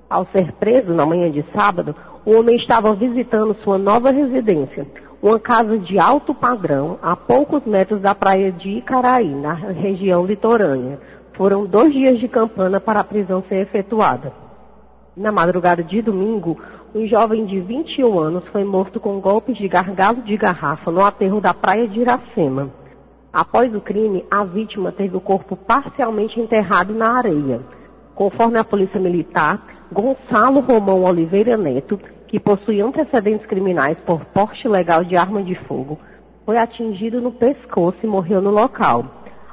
Ao 0.08 0.26
ser 0.26 0.52
preso 0.52 0.92
na 0.92 1.06
manhã 1.06 1.30
de 1.30 1.44
sábado, 1.54 1.94
o 2.24 2.36
homem 2.36 2.56
estava 2.56 2.94
visitando 2.94 3.56
sua 3.62 3.78
nova 3.78 4.10
residência, 4.10 4.86
uma 5.22 5.40
casa 5.40 5.78
de 5.78 5.98
alto 5.98 6.34
padrão, 6.34 6.98
a 7.02 7.16
poucos 7.16 7.64
metros 7.64 8.00
da 8.00 8.14
praia 8.14 8.52
de 8.52 8.68
Icaraí, 8.78 9.34
na 9.34 9.54
região 9.54 10.26
litorânea. 10.26 10.98
Foram 11.34 11.66
dois 11.66 11.92
dias 11.92 12.18
de 12.20 12.28
campana 12.28 12.80
para 12.80 13.00
a 13.00 13.04
prisão 13.04 13.42
ser 13.48 13.62
efetuada. 13.62 14.32
Na 15.16 15.32
madrugada 15.32 15.82
de 15.82 16.02
domingo, 16.02 16.60
um 16.94 17.06
jovem 17.06 17.46
de 17.46 17.60
21 17.60 18.18
anos 18.18 18.46
foi 18.48 18.64
morto 18.64 19.00
com 19.00 19.20
golpes 19.20 19.56
de 19.56 19.66
gargalo 19.66 20.22
de 20.22 20.36
garrafa 20.36 20.90
no 20.90 21.04
aterro 21.04 21.40
da 21.40 21.54
praia 21.54 21.88
de 21.88 22.00
Iracema. 22.00 22.70
Após 23.32 23.74
o 23.74 23.80
crime, 23.80 24.24
a 24.30 24.44
vítima 24.44 24.92
teve 24.92 25.16
o 25.16 25.20
corpo 25.20 25.56
parcialmente 25.56 26.38
enterrado 26.38 26.94
na 26.94 27.16
areia. 27.16 27.60
Conforme 28.14 28.58
a 28.58 28.64
Polícia 28.64 29.00
Militar, 29.00 29.73
Gonçalo 29.94 30.58
Romão 30.58 31.04
Oliveira 31.04 31.56
Neto, 31.56 32.00
que 32.26 32.40
possui 32.40 32.82
antecedentes 32.82 33.46
criminais 33.46 33.96
por 34.04 34.24
porte 34.24 34.66
legal 34.66 35.04
de 35.04 35.16
arma 35.16 35.40
de 35.40 35.54
fogo, 35.66 36.00
foi 36.44 36.58
atingido 36.58 37.20
no 37.20 37.30
pescoço 37.30 37.98
e 38.02 38.06
morreu 38.06 38.42
no 38.42 38.50
local. 38.50 39.04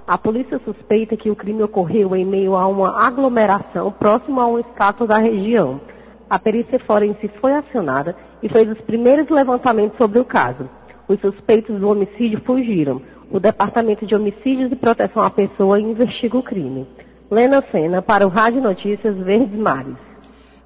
A 0.07 0.17
polícia 0.17 0.59
suspeita 0.65 1.15
que 1.15 1.29
o 1.29 1.35
crime 1.35 1.61
ocorreu 1.61 2.15
em 2.15 2.25
meio 2.25 2.55
a 2.55 2.65
uma 2.65 3.05
aglomeração 3.05 3.91
próximo 3.91 4.41
a 4.41 4.47
um 4.47 4.57
estátua 4.57 5.05
da 5.05 5.19
região. 5.19 5.79
A 6.27 6.39
perícia 6.39 6.79
forense 6.79 7.29
foi 7.39 7.53
acionada 7.53 8.15
e 8.41 8.49
fez 8.49 8.67
os 8.67 8.81
primeiros 8.81 9.29
levantamentos 9.29 9.95
sobre 9.95 10.19
o 10.19 10.25
caso. 10.25 10.67
Os 11.07 11.19
suspeitos 11.19 11.79
do 11.79 11.87
homicídio 11.87 12.41
fugiram. 12.41 12.99
O 13.31 13.39
Departamento 13.39 14.07
de 14.07 14.15
Homicídios 14.15 14.71
e 14.71 14.75
Proteção 14.75 15.21
à 15.21 15.29
Pessoa 15.29 15.79
investiga 15.79 16.35
o 16.35 16.43
crime. 16.43 16.87
Lena 17.29 17.63
Sena, 17.71 18.01
para 18.01 18.25
o 18.25 18.29
Rádio 18.29 18.59
Notícias 18.59 19.15
Verdes 19.17 19.57
Mares. 19.57 20.10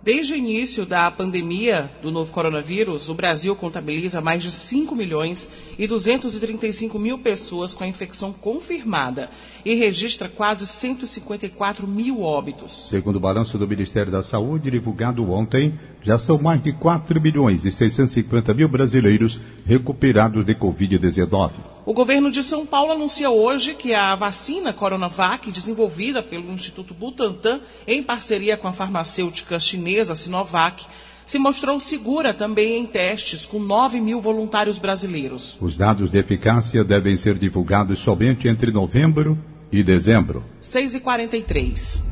Desde 0.06 0.34
o 0.34 0.38
início 0.38 0.86
da 0.86 1.10
pandemia 1.10 1.90
do 2.00 2.12
novo 2.12 2.32
coronavírus, 2.32 3.10
o 3.10 3.16
Brasil 3.16 3.56
contabiliza 3.56 4.22
mais 4.22 4.44
de 4.44 4.52
5 4.52 4.96
milhões 4.96 5.50
e 5.80 5.88
235 5.88 7.00
mil 7.00 7.18
pessoas 7.18 7.74
com 7.74 7.84
a 7.84 7.88
infecção 7.88 8.32
confirmada 8.32 9.32
e 9.66 9.74
registra 9.74 10.30
quase 10.30 10.68
154 10.68 11.88
mil 11.88 12.22
óbitos. 12.22 12.88
Segundo 12.88 13.16
o 13.16 13.20
balanço 13.20 13.58
do 13.58 13.68
Ministério 13.68 14.12
da 14.12 14.22
Saúde, 14.22 14.70
divulgado 14.70 15.28
ontem, 15.32 15.74
já 16.04 16.20
são 16.20 16.38
mais 16.38 16.62
de 16.62 16.72
4 16.72 17.20
milhões 17.20 17.66
e 17.66 17.72
650 17.72 18.54
mil 18.54 18.70
brasileiros 18.70 19.40
recuperados 19.66 20.46
de 20.46 20.54
Covid-19. 20.54 21.75
O 21.86 21.94
governo 21.94 22.32
de 22.32 22.42
São 22.42 22.66
Paulo 22.66 22.94
anuncia 22.94 23.30
hoje 23.30 23.76
que 23.76 23.94
a 23.94 24.16
vacina 24.16 24.74
Coronavac, 24.74 25.52
desenvolvida 25.52 26.24
pelo 26.24 26.52
Instituto 26.52 26.96
Butantan 26.96 27.60
em 27.86 28.02
parceria 28.02 28.58
com 28.58 28.68
a 28.68 28.74
farmacêutica 28.74 29.60
chinesa 29.60 30.16
Sinovac, 30.16 30.88
se 31.28 31.38
mostrou 31.38 31.80
segura 31.80 32.34
também 32.34 32.80
em 32.80 32.88
testes 32.88 33.46
com 33.46 33.60
9 33.60 34.02
mil 34.02 34.20
voluntários 34.20 34.80
brasileiros. 34.80 35.60
Os 35.62 35.76
dados 35.76 36.10
de 36.10 36.18
eficácia 36.18 36.84
devem 36.84 37.16
ser 37.16 37.38
divulgados 37.38 38.00
somente 38.00 38.48
entre 38.48 38.72
novembro 38.72 39.38
e 39.72 39.84
dezembro. 39.84 40.44
6 40.60 40.96
e 40.96 41.00
43 41.00 42.04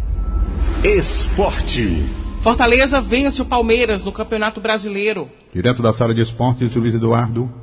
Esporte. 0.84 2.06
Fortaleza 2.42 3.01
vence 3.01 3.42
o 3.42 3.46
Palmeiras 3.46 4.03
no 4.06 4.12
Campeonato 4.12 4.62
Brasileiro. 4.62 5.30
Direto 5.51 5.82
da 5.82 5.92
sala 5.92 6.13
de 6.13 6.22
esportes, 6.22 6.75
Luiz 6.75 6.94
Eduardo. 6.94 7.62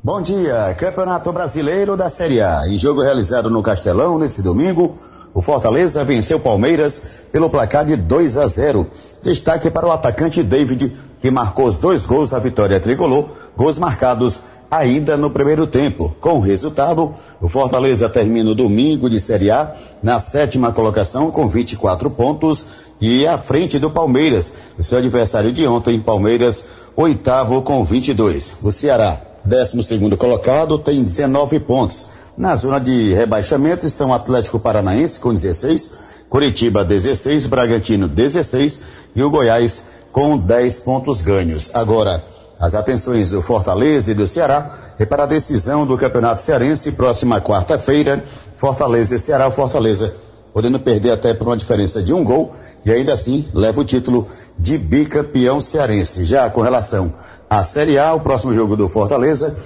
Bom 0.00 0.22
dia, 0.22 0.76
Campeonato 0.78 1.32
Brasileiro 1.32 1.96
da 1.96 2.08
Série 2.08 2.40
A. 2.40 2.60
Em 2.68 2.78
jogo 2.78 3.02
realizado 3.02 3.50
no 3.50 3.60
Castelão 3.60 4.16
nesse 4.16 4.40
domingo, 4.40 4.96
o 5.34 5.42
Fortaleza 5.42 6.04
venceu 6.04 6.36
o 6.36 6.40
Palmeiras 6.40 7.04
pelo 7.32 7.50
placar 7.50 7.84
de 7.84 7.96
2 7.96 8.38
a 8.38 8.46
0. 8.46 8.86
Destaque 9.24 9.68
para 9.68 9.88
o 9.88 9.90
atacante 9.90 10.40
David, 10.40 10.96
que 11.20 11.32
marcou 11.32 11.66
os 11.66 11.76
dois 11.76 12.06
gols 12.06 12.30
da 12.30 12.38
vitória 12.38 12.78
tricolor, 12.78 13.28
gols 13.56 13.76
marcados 13.76 14.40
ainda 14.70 15.16
no 15.16 15.30
primeiro 15.30 15.66
tempo. 15.66 16.14
Com 16.20 16.34
o 16.34 16.40
resultado, 16.40 17.12
o 17.40 17.48
Fortaleza 17.48 18.08
termina 18.08 18.50
o 18.50 18.54
domingo 18.54 19.10
de 19.10 19.18
Série 19.18 19.50
A 19.50 19.74
na 20.00 20.20
sétima 20.20 20.70
colocação 20.70 21.28
com 21.32 21.48
24 21.48 22.08
pontos 22.08 22.66
e 23.00 23.26
à 23.26 23.36
frente 23.36 23.80
do 23.80 23.90
Palmeiras, 23.90 24.54
o 24.78 24.82
seu 24.82 24.98
adversário 24.98 25.52
de 25.52 25.66
ontem, 25.66 26.00
Palmeiras, 26.00 26.64
oitavo 26.94 27.62
com 27.62 27.82
22. 27.82 28.58
O 28.62 28.70
Ceará 28.70 29.27
12 29.48 29.82
segundo 29.82 30.14
colocado, 30.14 30.78
tem 30.78 31.02
19 31.02 31.60
pontos. 31.60 32.10
Na 32.36 32.54
zona 32.54 32.78
de 32.78 33.14
rebaixamento 33.14 33.86
estão 33.86 34.12
Atlético 34.12 34.60
Paranaense 34.60 35.18
com 35.18 35.32
16, 35.32 35.90
Curitiba 36.28 36.84
16, 36.84 37.46
Bragantino 37.46 38.06
16 38.06 38.82
e 39.16 39.22
o 39.22 39.30
Goiás 39.30 39.88
com 40.12 40.36
10 40.36 40.80
pontos 40.80 41.22
ganhos. 41.22 41.74
Agora, 41.74 42.22
as 42.60 42.74
atenções 42.74 43.30
do 43.30 43.40
Fortaleza 43.40 44.10
e 44.10 44.14
do 44.14 44.26
Ceará 44.26 44.94
é 44.98 45.06
para 45.06 45.22
a 45.22 45.26
decisão 45.26 45.86
do 45.86 45.96
Campeonato 45.96 46.42
Cearense 46.42 46.92
próxima 46.92 47.40
quarta-feira. 47.40 48.22
Fortaleza 48.58 49.14
e 49.14 49.18
Ceará, 49.18 49.50
Fortaleza 49.50 50.12
podendo 50.52 50.78
perder 50.78 51.12
até 51.12 51.32
por 51.32 51.48
uma 51.48 51.56
diferença 51.56 52.02
de 52.02 52.12
um 52.12 52.22
gol 52.22 52.52
e 52.84 52.90
ainda 52.90 53.14
assim 53.14 53.48
leva 53.54 53.80
o 53.80 53.84
título 53.84 54.26
de 54.58 54.76
bicampeão 54.76 55.58
cearense. 55.58 56.24
Já 56.24 56.50
com 56.50 56.60
relação 56.60 57.14
a 57.48 57.64
Série 57.64 57.98
A, 57.98 58.12
o 58.12 58.20
próximo 58.20 58.54
jogo 58.54 58.76
do 58.76 58.88
Fortaleza 58.88 59.56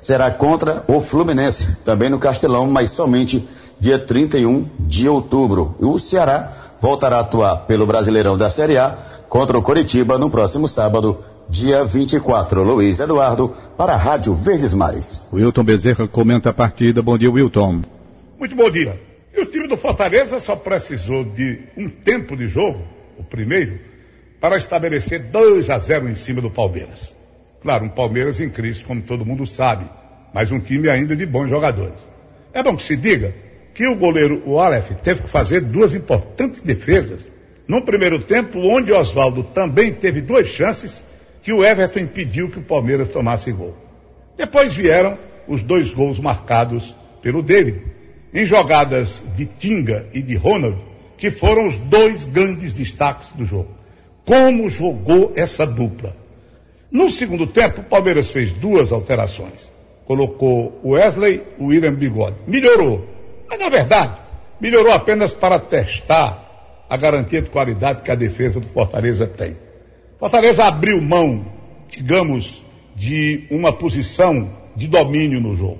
será 0.00 0.30
contra 0.30 0.84
o 0.86 1.00
Fluminense, 1.00 1.76
também 1.84 2.10
no 2.10 2.18
Castelão, 2.18 2.66
mas 2.66 2.90
somente 2.90 3.46
dia 3.78 3.98
31 3.98 4.68
de 4.80 5.08
outubro. 5.08 5.74
E 5.80 5.84
o 5.84 5.98
Ceará 5.98 6.76
voltará 6.80 7.16
a 7.16 7.20
atuar 7.20 7.56
pelo 7.66 7.86
Brasileirão 7.86 8.36
da 8.36 8.50
Série 8.50 8.78
A 8.78 9.24
contra 9.28 9.58
o 9.58 9.62
Coritiba 9.62 10.18
no 10.18 10.30
próximo 10.30 10.66
sábado, 10.68 11.18
dia 11.48 11.84
24. 11.84 12.62
Luiz 12.62 13.00
Eduardo, 13.00 13.54
para 13.76 13.94
a 13.94 13.96
Rádio 13.96 14.34
Verdes 14.34 14.74
Mares. 14.74 15.26
Wilton 15.32 15.64
Bezerra 15.64 16.08
comenta 16.08 16.50
a 16.50 16.54
partida. 16.54 17.02
Bom 17.02 17.16
dia, 17.16 17.30
Wilton. 17.30 17.82
Muito 18.38 18.54
bom 18.54 18.70
dia. 18.70 19.00
E 19.34 19.40
o 19.40 19.46
time 19.46 19.68
do 19.68 19.76
Fortaleza 19.76 20.38
só 20.38 20.56
precisou 20.56 21.24
de 21.24 21.60
um 21.76 21.88
tempo 21.88 22.36
de 22.36 22.48
jogo, 22.48 22.80
o 23.18 23.22
primeiro, 23.22 23.78
para 24.40 24.56
estabelecer 24.56 25.30
2 25.30 25.70
a 25.70 25.78
0 25.78 26.08
em 26.08 26.14
cima 26.14 26.40
do 26.40 26.50
Palmeiras. 26.50 27.19
Claro, 27.62 27.84
um 27.84 27.88
Palmeiras 27.88 28.40
em 28.40 28.48
crise, 28.48 28.82
como 28.82 29.02
todo 29.02 29.26
mundo 29.26 29.46
sabe, 29.46 29.84
mas 30.32 30.50
um 30.50 30.58
time 30.58 30.88
ainda 30.88 31.14
de 31.14 31.26
bons 31.26 31.48
jogadores. 31.48 32.00
É 32.52 32.62
bom 32.62 32.74
que 32.74 32.82
se 32.82 32.96
diga 32.96 33.34
que 33.74 33.86
o 33.86 33.96
goleiro 33.96 34.42
o 34.46 34.58
Aleph 34.58 34.90
teve 35.02 35.22
que 35.22 35.30
fazer 35.30 35.60
duas 35.60 35.94
importantes 35.94 36.60
defesas. 36.60 37.30
Num 37.68 37.82
primeiro 37.82 38.18
tempo, 38.18 38.58
onde 38.58 38.92
Oswaldo 38.92 39.44
também 39.44 39.92
teve 39.92 40.20
duas 40.20 40.48
chances 40.48 41.04
que 41.42 41.52
o 41.52 41.64
Everton 41.64 42.00
impediu 42.00 42.50
que 42.50 42.58
o 42.58 42.62
Palmeiras 42.62 43.08
tomasse 43.08 43.52
gol. 43.52 43.76
Depois 44.36 44.74
vieram 44.74 45.16
os 45.46 45.62
dois 45.62 45.92
gols 45.92 46.18
marcados 46.18 46.94
pelo 47.22 47.42
David, 47.42 47.82
em 48.32 48.46
jogadas 48.46 49.22
de 49.36 49.46
Tinga 49.46 50.06
e 50.12 50.22
de 50.22 50.34
Ronald, 50.36 50.78
que 51.16 51.30
foram 51.30 51.66
os 51.66 51.78
dois 51.78 52.24
grandes 52.24 52.72
destaques 52.72 53.32
do 53.32 53.44
jogo. 53.44 53.68
Como 54.24 54.68
jogou 54.68 55.32
essa 55.36 55.66
dupla? 55.66 56.16
No 56.90 57.10
segundo 57.10 57.46
tempo, 57.46 57.80
o 57.80 57.84
Palmeiras 57.84 58.30
fez 58.30 58.52
duas 58.52 58.90
alterações. 58.90 59.70
Colocou 60.04 60.80
o 60.82 60.90
Wesley, 60.90 61.42
o 61.58 61.66
William 61.66 61.94
Bigode. 61.94 62.36
Melhorou. 62.46 63.06
Mas 63.48 63.58
na 63.58 63.68
verdade, 63.68 64.18
melhorou 64.60 64.92
apenas 64.92 65.32
para 65.32 65.58
testar 65.58 66.84
a 66.88 66.96
garantia 66.96 67.40
de 67.40 67.48
qualidade 67.48 68.02
que 68.02 68.10
a 68.10 68.16
defesa 68.16 68.58
do 68.58 68.66
Fortaleza 68.66 69.26
tem. 69.26 69.56
Fortaleza 70.18 70.64
abriu 70.64 71.00
mão, 71.00 71.46
digamos, 71.88 72.62
de 72.96 73.46
uma 73.50 73.72
posição 73.72 74.50
de 74.74 74.88
domínio 74.88 75.40
no 75.40 75.54
jogo, 75.54 75.78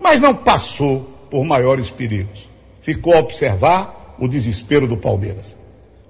mas 0.00 0.20
não 0.20 0.34
passou 0.34 1.00
por 1.30 1.44
maiores 1.44 1.90
perigos. 1.90 2.48
Ficou 2.80 3.14
a 3.14 3.18
observar 3.18 4.14
o 4.18 4.28
desespero 4.28 4.86
do 4.86 4.96
Palmeiras. 4.96 5.56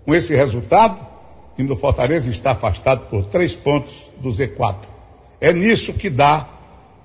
Com 0.05 0.15
esse 0.15 0.35
resultado, 0.35 1.14
time 1.57 1.69
do 1.69 1.77
Fortaleza 1.77 2.31
está 2.31 2.53
afastado 2.53 3.07
por 3.09 3.25
três 3.27 3.55
pontos 3.55 4.11
do 4.21 4.29
Z4. 4.29 4.77
É 5.41 5.53
nisso 5.53 5.93
que 5.93 6.11
dá 6.11 6.49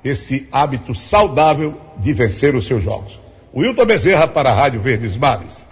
esse 0.03 0.47
hábito 0.51 0.95
saudável 0.95 1.79
de 1.97 2.13
vencer 2.13 2.55
os 2.55 2.65
seus 2.65 2.83
jogos. 2.83 3.19
Wilton 3.55 3.85
Bezerra 3.85 4.27
para 4.27 4.51
a 4.51 4.55
Rádio 4.55 4.81
Verdes 4.81 5.17
Mares. 5.17 5.69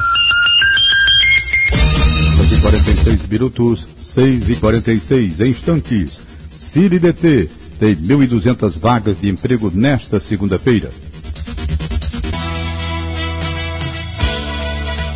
46 2.67 3.27
minutos, 3.29 3.88
6 4.03 4.50
e 4.50 4.55
46 4.55 5.39
em 5.39 5.50
instantes. 5.50 6.19
CireDT 6.53 7.50
tem 7.79 7.96
1.200 7.96 8.77
vagas 8.79 9.22
de 9.22 9.29
emprego 9.29 9.72
nesta 9.74 10.19
segunda-feira. 10.19 10.91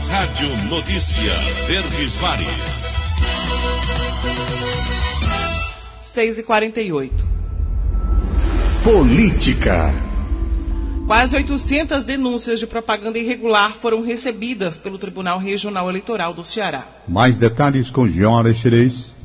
Rádio 0.09 0.69
Notícia 0.69 1.33
Verdes 1.67 2.21
Mares. 2.21 2.80
6 6.11 6.39
e 6.39 6.43
48 6.43 7.25
Política. 8.83 9.89
Quase 11.07 11.37
800 11.37 12.03
denúncias 12.03 12.59
de 12.59 12.67
propaganda 12.67 13.17
irregular 13.17 13.71
foram 13.71 14.03
recebidas 14.03 14.77
pelo 14.77 14.97
Tribunal 14.97 15.39
Regional 15.39 15.87
Eleitoral 15.87 16.33
do 16.33 16.43
Ceará. 16.43 16.85
Mais 17.07 17.37
detalhes 17.37 17.89
com 17.89 18.05
Giora 18.09 18.53
Xerez. 18.53 19.15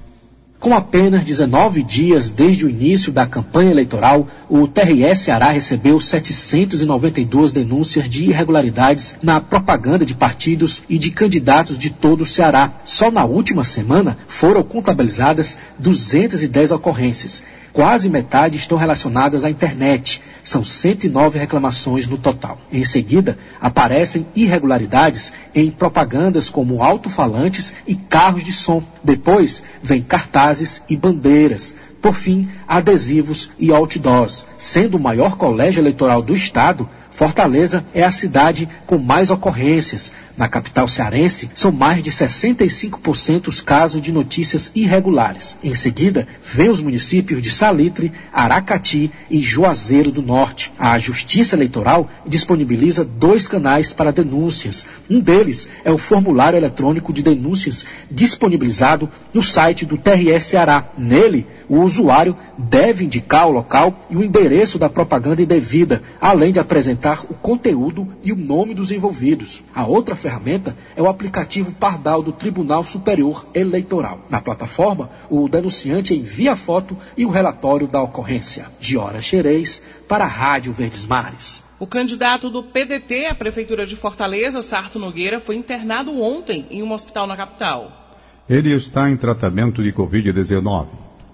Com 0.58 0.74
apenas 0.74 1.22
19 1.22 1.82
dias 1.82 2.30
desde 2.30 2.64
o 2.64 2.70
início 2.70 3.12
da 3.12 3.26
campanha 3.26 3.70
eleitoral, 3.70 4.26
o 4.48 4.66
TRE 4.66 5.14
Ceará 5.14 5.50
recebeu 5.50 6.00
792 6.00 7.52
denúncias 7.52 8.08
de 8.08 8.24
irregularidades 8.24 9.18
na 9.22 9.38
propaganda 9.38 10.06
de 10.06 10.14
partidos 10.14 10.82
e 10.88 10.98
de 10.98 11.10
candidatos 11.10 11.78
de 11.78 11.90
todo 11.90 12.22
o 12.22 12.26
Ceará. 12.26 12.80
Só 12.84 13.10
na 13.10 13.24
última 13.24 13.64
semana 13.64 14.16
foram 14.26 14.62
contabilizadas 14.62 15.58
210 15.78 16.72
ocorrências. 16.72 17.44
Quase 17.76 18.08
metade 18.08 18.56
estão 18.56 18.78
relacionadas 18.78 19.44
à 19.44 19.50
internet. 19.50 20.22
São 20.42 20.64
109 20.64 21.38
reclamações 21.38 22.06
no 22.06 22.16
total. 22.16 22.56
Em 22.72 22.86
seguida, 22.86 23.36
aparecem 23.60 24.26
irregularidades 24.34 25.30
em 25.54 25.70
propagandas 25.70 26.48
como 26.48 26.82
alto-falantes 26.82 27.74
e 27.86 27.94
carros 27.94 28.46
de 28.46 28.52
som. 28.54 28.82
Depois, 29.04 29.62
vem 29.82 30.00
cartazes 30.00 30.80
e 30.88 30.96
bandeiras. 30.96 31.76
Por 32.00 32.14
fim, 32.14 32.48
adesivos 32.66 33.50
e 33.58 33.70
outdoors. 33.70 34.46
Sendo 34.56 34.96
o 34.96 35.00
maior 35.00 35.36
colégio 35.36 35.82
eleitoral 35.82 36.22
do 36.22 36.34
Estado, 36.34 36.88
Fortaleza 37.16 37.82
é 37.94 38.04
a 38.04 38.10
cidade 38.10 38.68
com 38.86 38.98
mais 38.98 39.30
ocorrências. 39.30 40.12
Na 40.36 40.48
capital 40.48 40.86
cearense, 40.86 41.50
são 41.54 41.72
mais 41.72 42.02
de 42.02 42.10
65% 42.10 43.48
os 43.48 43.62
casos 43.62 44.02
de 44.02 44.12
notícias 44.12 44.70
irregulares. 44.74 45.56
Em 45.64 45.74
seguida, 45.74 46.28
vem 46.44 46.68
os 46.68 46.82
municípios 46.82 47.42
de 47.42 47.50
Salitre, 47.50 48.12
Aracati 48.30 49.10
e 49.30 49.40
Juazeiro 49.40 50.12
do 50.12 50.20
Norte. 50.20 50.70
A 50.78 50.98
Justiça 50.98 51.56
Eleitoral 51.56 52.10
disponibiliza 52.26 53.02
dois 53.02 53.48
canais 53.48 53.94
para 53.94 54.12
denúncias. 54.12 54.86
Um 55.08 55.20
deles 55.20 55.70
é 55.82 55.90
o 55.90 55.96
formulário 55.96 56.58
eletrônico 56.58 57.14
de 57.14 57.22
denúncias 57.22 57.86
disponibilizado 58.10 59.08
no 59.32 59.42
site 59.42 59.86
do 59.86 59.96
TRS 59.96 60.44
Ceará. 60.44 60.90
Nele, 60.98 61.46
o 61.66 61.80
usuário 61.80 62.36
deve 62.58 63.04
indicar 63.04 63.48
o 63.48 63.52
local 63.52 64.00
e 64.10 64.16
o 64.16 64.22
endereço 64.22 64.78
da 64.78 64.88
propaganda 64.88 65.40
indevida, 65.40 66.02
além 66.20 66.52
de 66.52 66.60
apresentar 66.60 67.24
o 67.28 67.34
conteúdo 67.34 68.06
e 68.22 68.32
o 68.32 68.36
nome 68.36 68.74
dos 68.74 68.92
envolvidos. 68.92 69.64
A 69.74 69.86
outra 69.86 70.14
ferramenta 70.26 70.76
é 70.96 71.00
o 71.00 71.08
aplicativo 71.08 71.72
Pardal 71.72 72.20
do 72.20 72.32
Tribunal 72.32 72.82
Superior 72.82 73.46
Eleitoral. 73.54 74.22
Na 74.28 74.40
plataforma, 74.40 75.08
o 75.30 75.48
denunciante 75.48 76.14
envia 76.14 76.54
a 76.54 76.56
foto 76.56 76.96
e 77.16 77.24
o 77.24 77.30
relatório 77.30 77.86
da 77.86 78.02
ocorrência. 78.02 78.66
Giora 78.80 79.20
Xerez, 79.20 79.80
para 80.08 80.24
a 80.24 80.28
Rádio 80.28 80.72
Verdes 80.72 81.06
Mares. 81.06 81.62
O 81.78 81.86
candidato 81.86 82.50
do 82.50 82.64
PDT 82.64 83.26
à 83.26 83.34
Prefeitura 83.36 83.86
de 83.86 83.94
Fortaleza, 83.94 84.62
Sarto 84.62 84.98
Nogueira, 84.98 85.40
foi 85.40 85.54
internado 85.54 86.20
ontem 86.20 86.66
em 86.72 86.82
um 86.82 86.92
hospital 86.92 87.28
na 87.28 87.36
capital. 87.36 88.18
Ele 88.50 88.74
está 88.74 89.08
em 89.08 89.16
tratamento 89.16 89.80
de 89.80 89.92
Covid-19. 89.92 90.86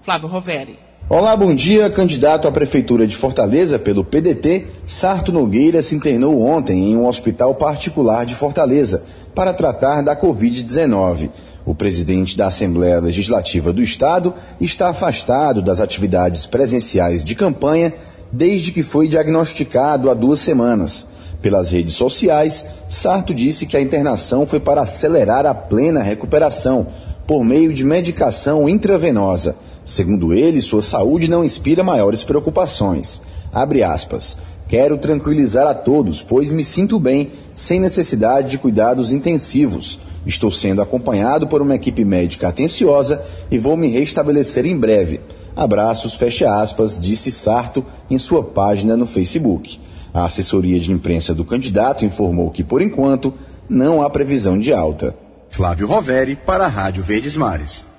Flávio 0.03 0.27
Roveri. 0.27 0.77
Olá, 1.15 1.35
bom 1.35 1.53
dia. 1.53 1.91
Candidato 1.91 2.47
à 2.47 2.51
Prefeitura 2.51 3.05
de 3.05 3.15
Fortaleza 3.15 3.77
pelo 3.77 4.03
PDT, 4.03 4.65
Sarto 4.87 5.31
Nogueira 5.31 5.79
se 5.83 5.93
internou 5.93 6.41
ontem 6.41 6.89
em 6.89 6.97
um 6.97 7.05
hospital 7.05 7.53
particular 7.53 8.25
de 8.25 8.33
Fortaleza 8.33 9.03
para 9.35 9.53
tratar 9.53 10.01
da 10.01 10.15
Covid-19. 10.15 11.29
O 11.67 11.75
presidente 11.75 12.35
da 12.35 12.47
Assembleia 12.47 12.99
Legislativa 12.99 13.71
do 13.71 13.83
Estado 13.83 14.33
está 14.59 14.89
afastado 14.89 15.61
das 15.61 15.79
atividades 15.79 16.47
presenciais 16.47 17.23
de 17.23 17.35
campanha 17.35 17.93
desde 18.31 18.71
que 18.71 18.81
foi 18.81 19.07
diagnosticado 19.07 20.09
há 20.09 20.15
duas 20.15 20.39
semanas. 20.39 21.05
Pelas 21.43 21.69
redes 21.69 21.93
sociais, 21.93 22.65
Sarto 22.89 23.35
disse 23.35 23.67
que 23.67 23.77
a 23.77 23.81
internação 23.81 24.47
foi 24.47 24.59
para 24.59 24.81
acelerar 24.81 25.45
a 25.45 25.53
plena 25.53 26.01
recuperação 26.01 26.87
por 27.27 27.43
meio 27.43 27.71
de 27.71 27.83
medicação 27.83 28.67
intravenosa. 28.67 29.55
Segundo 29.85 30.33
ele, 30.33 30.61
sua 30.61 30.81
saúde 30.81 31.29
não 31.29 31.43
inspira 31.43 31.83
maiores 31.83 32.23
preocupações. 32.23 33.21
Abre 33.51 33.83
aspas. 33.83 34.37
Quero 34.67 34.97
tranquilizar 34.97 35.67
a 35.67 35.73
todos, 35.73 36.21
pois 36.21 36.51
me 36.51 36.63
sinto 36.63 36.99
bem, 36.99 37.31
sem 37.53 37.79
necessidade 37.79 38.51
de 38.51 38.57
cuidados 38.57 39.11
intensivos. 39.11 39.99
Estou 40.25 40.51
sendo 40.51 40.81
acompanhado 40.81 41.47
por 41.47 41.61
uma 41.61 41.75
equipe 41.75 42.05
médica 42.05 42.47
atenciosa 42.47 43.21
e 43.51 43.57
vou 43.57 43.75
me 43.75 43.89
restabelecer 43.89 44.65
em 44.65 44.77
breve. 44.77 45.19
Abraços, 45.55 46.15
fecha 46.15 46.49
aspas, 46.49 46.97
disse 46.97 47.29
Sarto 47.29 47.85
em 48.09 48.17
sua 48.17 48.41
página 48.41 48.97
no 48.97 49.05
Facebook. 49.05 49.79
A 50.13 50.25
assessoria 50.25 50.79
de 50.79 50.91
imprensa 50.91 51.33
do 51.33 51.43
candidato 51.43 52.05
informou 52.05 52.49
que, 52.49 52.63
por 52.63 52.81
enquanto, 52.81 53.33
não 53.69 54.01
há 54.01 54.09
previsão 54.09 54.57
de 54.57 54.73
alta. 54.73 55.15
Flávio 55.49 55.87
Roveri 55.87 56.35
para 56.35 56.65
a 56.65 56.69
Rádio 56.69 57.03
Verdes 57.03 57.35
Mares. 57.35 57.92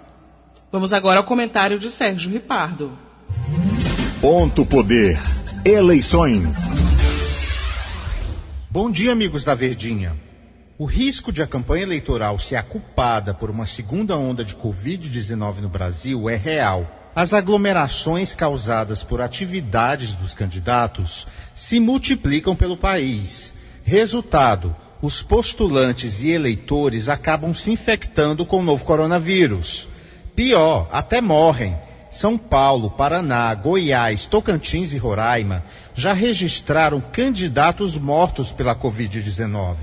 Vamos 0.74 0.92
agora 0.92 1.20
ao 1.20 1.24
comentário 1.24 1.78
de 1.78 1.88
Sérgio 1.88 2.32
Ripardo. 2.32 2.98
Ponto 4.20 4.66
Poder. 4.66 5.16
Eleições. 5.64 6.82
Bom 8.68 8.90
dia, 8.90 9.12
amigos 9.12 9.44
da 9.44 9.54
Verdinha. 9.54 10.16
O 10.76 10.84
risco 10.84 11.30
de 11.30 11.44
a 11.44 11.46
campanha 11.46 11.84
eleitoral 11.84 12.40
ser 12.40 12.60
culpada 12.64 13.32
por 13.32 13.50
uma 13.50 13.66
segunda 13.66 14.16
onda 14.16 14.44
de 14.44 14.56
Covid-19 14.56 15.58
no 15.60 15.68
Brasil 15.68 16.28
é 16.28 16.34
real. 16.34 17.12
As 17.14 17.32
aglomerações 17.32 18.34
causadas 18.34 19.04
por 19.04 19.20
atividades 19.20 20.14
dos 20.14 20.34
candidatos 20.34 21.24
se 21.54 21.78
multiplicam 21.78 22.56
pelo 22.56 22.76
país. 22.76 23.54
Resultado: 23.84 24.74
os 25.00 25.22
postulantes 25.22 26.24
e 26.24 26.30
eleitores 26.30 27.08
acabam 27.08 27.54
se 27.54 27.70
infectando 27.70 28.44
com 28.44 28.58
o 28.58 28.64
novo 28.64 28.84
coronavírus. 28.84 29.93
Pior, 30.34 30.88
até 30.90 31.20
morrem. 31.20 31.76
São 32.10 32.38
Paulo, 32.38 32.90
Paraná, 32.90 33.52
Goiás, 33.54 34.26
Tocantins 34.26 34.92
e 34.92 34.98
Roraima 34.98 35.64
já 35.94 36.12
registraram 36.12 37.00
candidatos 37.00 37.98
mortos 37.98 38.52
pela 38.52 38.74
Covid-19. 38.74 39.76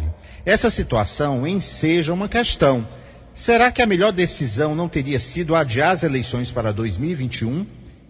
Essa 0.46 0.70
situação 0.70 1.46
enseja 1.46 2.14
uma 2.14 2.30
questão. 2.30 2.88
Será 3.34 3.72
que 3.72 3.82
a 3.82 3.86
melhor 3.86 4.12
decisão 4.12 4.76
não 4.76 4.90
teria 4.90 5.20
sido 5.20 5.56
adiar 5.56 5.92
as 5.92 6.04
eleições 6.04 6.52
para 6.52 6.74
2021? 6.74 7.66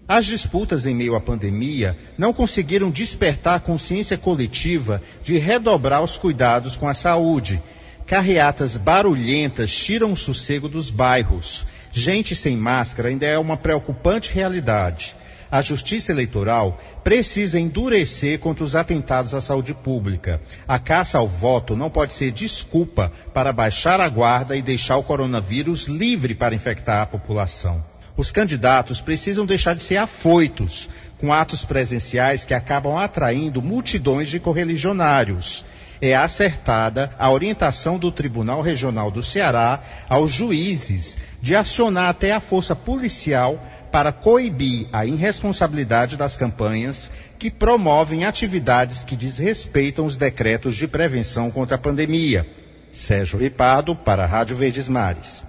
As 0.08 0.25
disputas 0.25 0.86
em 0.86 0.95
meio 0.95 1.15
à 1.15 1.21
pandemia 1.21 1.97
não 2.17 2.34
conseguiram 2.34 2.89
despertar 2.89 3.56
a 3.56 3.60
consciência 3.60 4.17
coletiva 4.17 5.01
de 5.23 5.38
redobrar 5.38 6.04
os 6.04 6.17
cuidados 6.17 6.75
com 6.75 6.88
a 6.88 6.93
saúde. 6.93 7.62
Carreatas 8.06 8.77
barulhentas 8.77 9.73
tiram 9.73 10.12
o 10.12 10.17
sossego 10.17 10.67
dos 10.67 10.91
bairros. 10.91 11.65
Gente 11.91 12.36
sem 12.36 12.56
máscara 12.56 13.10
ainda 13.10 13.25
é 13.25 13.38
uma 13.38 13.58
preocupante 13.58 14.34
realidade. 14.34 15.15
A 15.51 15.62
Justiça 15.62 16.13
Eleitoral 16.13 16.80
precisa 17.04 17.60
endurecer 17.60 18.39
contra 18.39 18.63
os 18.63 18.73
atentados 18.73 19.36
à 19.36 19.41
saúde 19.41 19.73
pública. 19.73 20.41
A 20.65 20.80
caça 20.80 21.17
ao 21.17 21.27
voto 21.27 21.75
não 21.75 21.89
pode 21.89 22.13
ser 22.13 22.32
desculpa 22.32 23.12
para 23.34 23.51
baixar 23.51 23.99
a 23.99 24.08
guarda 24.08 24.56
e 24.56 24.62
deixar 24.62 24.95
o 24.95 25.04
coronavírus 25.04 25.88
livre 25.88 26.34
para 26.34 26.56
infectar 26.56 27.01
a 27.01 27.06
população. 27.06 27.84
Os 28.15 28.32
candidatos 28.32 29.01
precisam 29.01 29.45
deixar 29.45 29.75
de 29.75 29.84
ser 29.84 29.97
afoitos 29.97 30.89
com 31.17 31.34
atos 31.34 31.65
presenciais 31.65 32.45
que 32.45 32.54
acabam 32.54 32.97
atraindo 32.97 33.62
multidões 33.62 34.30
de 34.30 34.39
correligionários. 34.39 35.65
É 36.02 36.16
acertada 36.16 37.12
a 37.20 37.30
orientação 37.30 38.00
do 38.00 38.12
Tribunal 38.12 38.62
Regional 38.62 39.12
do 39.12 39.22
Ceará 39.22 39.84
aos 40.10 40.32
juízes 40.32 41.16
de 41.42 41.56
acionar 41.56 42.10
até 42.10 42.32
a 42.32 42.40
força 42.40 42.76
policial 42.76 43.64
para 43.92 44.12
coibir 44.12 44.88
a 44.92 45.06
irresponsabilidade 45.06 46.18
das 46.18 46.36
campanhas 46.36 47.12
que 47.38 47.52
promovem 47.52 48.26
atividades 48.26 49.04
que 49.04 49.16
desrespeitam 49.16 50.06
os 50.06 50.18
decretos 50.18 50.76
de 50.76 50.88
prevenção 50.88 51.52
contra 51.52 51.76
a 51.76 51.80
pandemia. 51.80 52.50
Sérgio 52.92 53.38
Ripado, 53.40 53.96
para 53.96 54.24
a 54.24 54.28
Rádio 54.28 54.56
Verdes 54.56 54.90
Mares. 54.90 55.44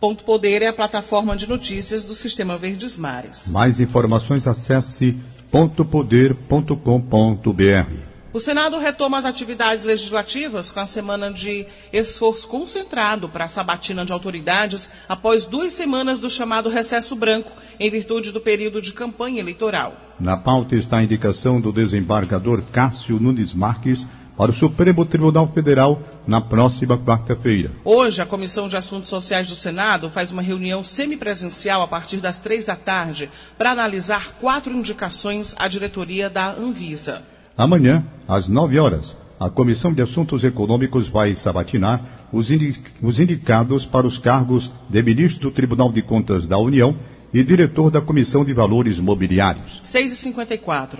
Ponto 0.00 0.24
Poder 0.24 0.62
é 0.62 0.68
a 0.68 0.72
plataforma 0.72 1.36
de 1.36 1.48
notícias 1.48 2.04
do 2.04 2.14
Sistema 2.14 2.58
Verdes 2.58 2.96
Mares. 2.96 3.50
Mais 3.52 3.80
informações 3.80 4.46
acesse 4.46 5.16
pontopoder.com.br. 5.50 8.13
O 8.34 8.40
Senado 8.40 8.80
retoma 8.80 9.16
as 9.16 9.24
atividades 9.24 9.84
legislativas 9.84 10.68
com 10.68 10.80
a 10.80 10.86
semana 10.86 11.32
de 11.32 11.68
esforço 11.92 12.48
concentrado 12.48 13.28
para 13.28 13.44
a 13.44 13.48
sabatina 13.48 14.04
de 14.04 14.12
autoridades 14.12 14.90
após 15.08 15.46
duas 15.46 15.72
semanas 15.72 16.18
do 16.18 16.28
chamado 16.28 16.68
recesso 16.68 17.14
branco, 17.14 17.52
em 17.78 17.88
virtude 17.88 18.32
do 18.32 18.40
período 18.40 18.82
de 18.82 18.92
campanha 18.92 19.38
eleitoral. 19.38 19.94
Na 20.18 20.36
pauta 20.36 20.74
está 20.74 20.96
a 20.96 21.04
indicação 21.04 21.60
do 21.60 21.70
desembargador 21.70 22.60
Cássio 22.72 23.20
Nunes 23.20 23.54
Marques 23.54 24.04
para 24.36 24.50
o 24.50 24.54
Supremo 24.54 25.06
Tribunal 25.06 25.48
Federal 25.54 26.02
na 26.26 26.40
próxima 26.40 26.98
quarta-feira. 26.98 27.70
Hoje, 27.84 28.20
a 28.20 28.26
Comissão 28.26 28.66
de 28.66 28.76
Assuntos 28.76 29.10
Sociais 29.10 29.46
do 29.46 29.54
Senado 29.54 30.10
faz 30.10 30.32
uma 30.32 30.42
reunião 30.42 30.82
semipresencial 30.82 31.82
a 31.82 31.86
partir 31.86 32.16
das 32.16 32.38
três 32.38 32.66
da 32.66 32.74
tarde 32.74 33.30
para 33.56 33.70
analisar 33.70 34.32
quatro 34.40 34.74
indicações 34.74 35.54
à 35.56 35.68
diretoria 35.68 36.28
da 36.28 36.48
Anvisa. 36.48 37.22
Amanhã, 37.56 38.04
às 38.26 38.48
nove 38.48 38.80
horas, 38.80 39.16
a 39.38 39.48
Comissão 39.48 39.92
de 39.92 40.02
Assuntos 40.02 40.42
Econômicos 40.42 41.06
vai 41.06 41.36
sabatinar 41.36 42.26
os, 42.32 42.50
indi 42.50 42.80
os 43.00 43.20
indicados 43.20 43.86
para 43.86 44.06
os 44.06 44.18
cargos 44.18 44.72
de 44.88 45.02
ministro 45.02 45.42
do 45.42 45.54
Tribunal 45.54 45.92
de 45.92 46.02
Contas 46.02 46.48
da 46.48 46.58
União 46.58 46.96
e 47.32 47.44
diretor 47.44 47.92
da 47.92 48.00
Comissão 48.00 48.44
de 48.44 48.52
Valores 48.52 48.98
Mobiliários. 48.98 49.80
6h54. 49.84 50.98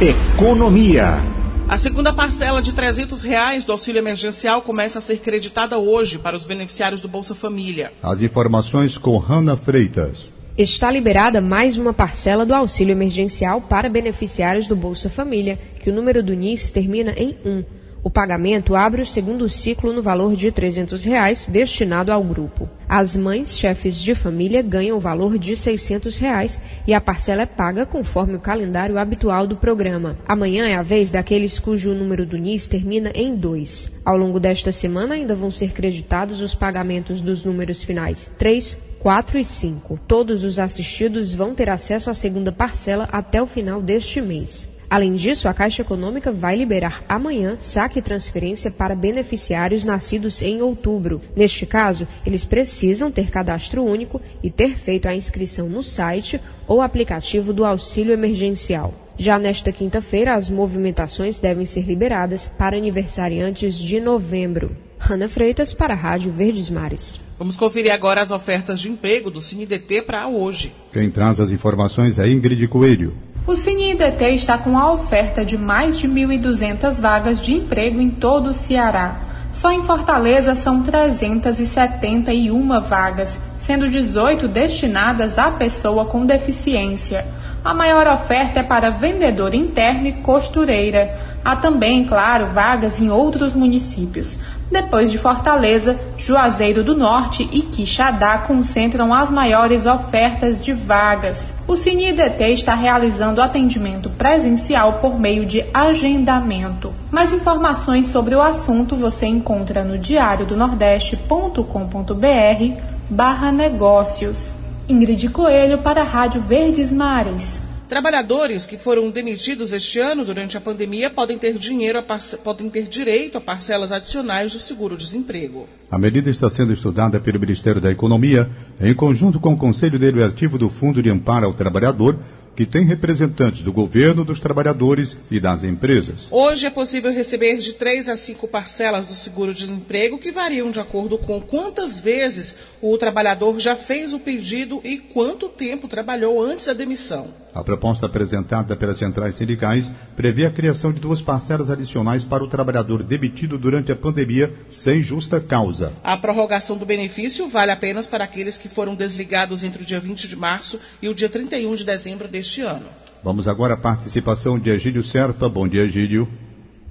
Economia. 0.00 1.20
A 1.68 1.76
segunda 1.76 2.12
parcela 2.12 2.62
de 2.62 2.72
300 2.72 3.22
reais 3.22 3.64
do 3.64 3.72
auxílio 3.72 3.98
emergencial 3.98 4.62
começa 4.62 5.00
a 5.00 5.02
ser 5.02 5.18
creditada 5.18 5.78
hoje 5.78 6.16
para 6.16 6.36
os 6.36 6.46
beneficiários 6.46 7.00
do 7.00 7.08
Bolsa 7.08 7.34
Família. 7.34 7.92
As 8.00 8.22
informações 8.22 8.96
com 8.96 9.18
Hanna 9.18 9.56
Freitas. 9.56 10.35
Está 10.58 10.90
liberada 10.90 11.38
mais 11.38 11.76
uma 11.76 11.92
parcela 11.92 12.46
do 12.46 12.54
auxílio 12.54 12.92
emergencial 12.92 13.60
para 13.60 13.90
beneficiários 13.90 14.66
do 14.66 14.74
Bolsa 14.74 15.10
Família, 15.10 15.58
que 15.80 15.90
o 15.90 15.92
número 15.92 16.22
do 16.22 16.32
NIS 16.32 16.70
termina 16.70 17.12
em 17.14 17.36
1. 17.44 17.62
O 18.02 18.08
pagamento 18.08 18.74
abre 18.74 19.02
o 19.02 19.06
segundo 19.06 19.50
ciclo 19.50 19.92
no 19.92 20.00
valor 20.00 20.34
de 20.34 20.50
300 20.50 21.04
reais 21.04 21.44
destinado 21.44 22.10
ao 22.10 22.24
grupo. 22.24 22.70
As 22.88 23.14
mães 23.14 23.58
chefes 23.58 24.00
de 24.00 24.14
família 24.14 24.62
ganham 24.62 24.96
o 24.96 25.00
valor 25.00 25.36
de 25.36 25.54
600 25.54 26.16
reais 26.16 26.58
e 26.86 26.94
a 26.94 27.02
parcela 27.02 27.42
é 27.42 27.46
paga 27.46 27.84
conforme 27.84 28.36
o 28.36 28.40
calendário 28.40 28.96
habitual 28.96 29.46
do 29.46 29.56
programa. 29.56 30.16
Amanhã 30.26 30.66
é 30.66 30.74
a 30.74 30.82
vez 30.82 31.10
daqueles 31.10 31.58
cujo 31.58 31.92
número 31.92 32.24
do 32.24 32.38
NIS 32.38 32.66
termina 32.66 33.10
em 33.14 33.36
2. 33.36 33.92
Ao 34.02 34.16
longo 34.16 34.40
desta 34.40 34.72
semana 34.72 35.16
ainda 35.16 35.34
vão 35.34 35.50
ser 35.50 35.72
creditados 35.72 36.40
os 36.40 36.54
pagamentos 36.54 37.20
dos 37.20 37.44
números 37.44 37.82
finais 37.82 38.30
3, 38.38 38.85
4 39.06 39.38
e 39.38 39.44
5. 39.44 40.00
Todos 40.08 40.42
os 40.42 40.58
assistidos 40.58 41.32
vão 41.32 41.54
ter 41.54 41.70
acesso 41.70 42.10
à 42.10 42.14
segunda 42.14 42.50
parcela 42.50 43.08
até 43.12 43.40
o 43.40 43.46
final 43.46 43.80
deste 43.80 44.20
mês. 44.20 44.68
Além 44.90 45.14
disso, 45.14 45.48
a 45.48 45.54
Caixa 45.54 45.82
Econômica 45.82 46.32
vai 46.32 46.56
liberar 46.56 47.04
amanhã 47.08 47.54
saque 47.56 48.00
e 48.00 48.02
transferência 48.02 48.68
para 48.68 48.96
beneficiários 48.96 49.84
nascidos 49.84 50.42
em 50.42 50.60
outubro. 50.60 51.22
Neste 51.36 51.64
caso, 51.64 52.08
eles 52.26 52.44
precisam 52.44 53.08
ter 53.08 53.30
cadastro 53.30 53.84
único 53.84 54.20
e 54.42 54.50
ter 54.50 54.76
feito 54.76 55.06
a 55.06 55.14
inscrição 55.14 55.68
no 55.68 55.84
site 55.84 56.40
ou 56.66 56.82
aplicativo 56.82 57.52
do 57.52 57.64
auxílio 57.64 58.12
emergencial. 58.12 58.92
Já 59.16 59.38
nesta 59.38 59.70
quinta-feira, 59.70 60.34
as 60.34 60.50
movimentações 60.50 61.38
devem 61.38 61.64
ser 61.64 61.82
liberadas 61.82 62.50
para 62.58 62.76
aniversariantes 62.76 63.78
de 63.78 64.00
novembro. 64.00 64.76
Ana 64.98 65.28
Freitas 65.28 65.72
para 65.72 65.94
a 65.94 65.96
Rádio 65.96 66.32
Verdes 66.32 66.68
Mares. 66.68 67.24
Vamos 67.38 67.58
conferir 67.58 67.92
agora 67.92 68.22
as 68.22 68.30
ofertas 68.30 68.80
de 68.80 68.88
emprego 68.88 69.30
do 69.30 69.42
CineDT 69.42 70.02
para 70.02 70.26
hoje. 70.26 70.74
Quem 70.90 71.10
traz 71.10 71.38
as 71.38 71.50
informações 71.50 72.18
é 72.18 72.26
Ingrid 72.26 72.66
Coelho. 72.66 73.14
O 73.46 73.54
CineIDT 73.54 74.34
está 74.34 74.56
com 74.58 74.76
a 74.76 74.92
oferta 74.92 75.44
de 75.44 75.56
mais 75.56 75.98
de 75.98 76.08
1.200 76.08 77.00
vagas 77.00 77.40
de 77.40 77.52
emprego 77.52 78.00
em 78.00 78.10
todo 78.10 78.48
o 78.48 78.54
Ceará. 78.54 79.18
Só 79.52 79.70
em 79.70 79.84
Fortaleza 79.84 80.54
são 80.54 80.82
371 80.82 82.80
vagas, 82.80 83.38
sendo 83.56 83.88
18 83.88 84.48
destinadas 84.48 85.38
à 85.38 85.50
pessoa 85.50 86.06
com 86.06 86.26
deficiência. 86.26 87.24
A 87.64 87.72
maior 87.72 88.06
oferta 88.08 88.60
é 88.60 88.62
para 88.62 88.90
vendedor 88.90 89.54
interno 89.54 90.08
e 90.08 90.12
costureira. 90.12 91.18
Há 91.46 91.54
também, 91.54 92.04
claro, 92.04 92.52
vagas 92.52 93.00
em 93.00 93.08
outros 93.08 93.54
municípios. 93.54 94.36
Depois 94.68 95.12
de 95.12 95.18
Fortaleza, 95.18 95.96
Juazeiro 96.18 96.82
do 96.82 96.96
Norte 96.96 97.48
e 97.52 97.62
Quixadá 97.62 98.38
concentram 98.38 99.14
as 99.14 99.30
maiores 99.30 99.86
ofertas 99.86 100.60
de 100.60 100.72
vagas. 100.72 101.54
O 101.68 101.76
CineIDT 101.76 102.50
está 102.50 102.74
realizando 102.74 103.40
atendimento 103.40 104.10
presencial 104.10 104.94
por 104.94 105.20
meio 105.20 105.46
de 105.46 105.64
agendamento. 105.72 106.92
Mais 107.12 107.32
informações 107.32 108.06
sobre 108.06 108.34
o 108.34 108.42
assunto 108.42 108.96
você 108.96 109.26
encontra 109.26 109.84
no 109.84 110.00
diariodonordeste.com.br 110.00 112.82
barra 113.08 113.52
negócios. 113.52 114.52
Ingrid 114.88 115.28
Coelho 115.28 115.78
para 115.78 116.00
a 116.00 116.04
Rádio 116.04 116.40
Verdes 116.40 116.90
Mares. 116.90 117.64
Trabalhadores 117.88 118.66
que 118.66 118.76
foram 118.76 119.10
demitidos 119.10 119.72
este 119.72 120.00
ano 120.00 120.24
durante 120.24 120.56
a 120.56 120.60
pandemia 120.60 121.08
podem 121.08 121.38
ter, 121.38 121.56
dinheiro 121.56 122.02
podem 122.42 122.68
ter 122.68 122.88
direito 122.88 123.38
a 123.38 123.40
parcelas 123.40 123.92
adicionais 123.92 124.52
do 124.52 124.58
seguro-desemprego. 124.58 125.68
A 125.88 125.96
medida 125.96 126.28
está 126.28 126.50
sendo 126.50 126.72
estudada 126.72 127.20
pelo 127.20 127.38
Ministério 127.38 127.80
da 127.80 127.92
Economia, 127.92 128.50
em 128.80 128.92
conjunto 128.92 129.38
com 129.38 129.52
o 129.52 129.56
Conselho 129.56 130.00
Deliberativo 130.00 130.58
do 130.58 130.68
Fundo 130.68 131.00
de 131.00 131.10
Amparo 131.10 131.46
ao 131.46 131.54
Trabalhador, 131.54 132.18
que 132.56 132.64
tem 132.64 132.84
representantes 132.84 133.62
do 133.62 133.72
governo, 133.72 134.24
dos 134.24 134.40
trabalhadores 134.40 135.18
e 135.30 135.38
das 135.38 135.62
empresas. 135.62 136.28
Hoje 136.30 136.66
é 136.66 136.70
possível 136.70 137.12
receber 137.12 137.58
de 137.58 137.74
três 137.74 138.08
a 138.08 138.16
cinco 138.16 138.48
parcelas 138.48 139.06
do 139.06 139.12
seguro-desemprego, 139.12 140.18
que 140.18 140.32
variam 140.32 140.70
de 140.70 140.80
acordo 140.80 141.18
com 141.18 141.40
quantas 141.40 142.00
vezes 142.00 142.56
o 142.80 142.96
trabalhador 142.96 143.60
já 143.60 143.76
fez 143.76 144.14
o 144.14 144.18
pedido 144.18 144.80
e 144.82 144.98
quanto 144.98 145.48
tempo 145.50 145.86
trabalhou 145.86 146.42
antes 146.42 146.66
da 146.66 146.72
demissão. 146.72 147.46
A 147.56 147.64
proposta 147.64 148.04
apresentada 148.04 148.76
pelas 148.76 148.98
centrais 148.98 149.34
sindicais 149.34 149.90
prevê 150.14 150.44
a 150.44 150.50
criação 150.50 150.92
de 150.92 151.00
duas 151.00 151.22
parcelas 151.22 151.70
adicionais 151.70 152.22
para 152.22 152.44
o 152.44 152.48
trabalhador 152.48 153.02
demitido 153.02 153.56
durante 153.56 153.90
a 153.90 153.96
pandemia 153.96 154.52
sem 154.70 155.02
justa 155.02 155.40
causa. 155.40 155.94
A 156.04 156.18
prorrogação 156.18 156.76
do 156.76 156.84
benefício 156.84 157.48
vale 157.48 157.72
apenas 157.72 158.06
para 158.06 158.24
aqueles 158.24 158.58
que 158.58 158.68
foram 158.68 158.94
desligados 158.94 159.64
entre 159.64 159.82
o 159.82 159.86
dia 159.86 159.98
20 159.98 160.28
de 160.28 160.36
março 160.36 160.78
e 161.00 161.08
o 161.08 161.14
dia 161.14 161.30
31 161.30 161.74
de 161.76 161.86
dezembro 161.86 162.28
deste 162.28 162.45
ano. 162.62 162.86
Vamos 163.22 163.48
agora 163.48 163.74
à 163.74 163.76
participação 163.76 164.58
de 164.58 164.70
Egídio 164.70 165.02
Serpa. 165.02 165.48
Bom 165.48 165.66
dia, 165.66 165.82
Egídio. 165.82 166.28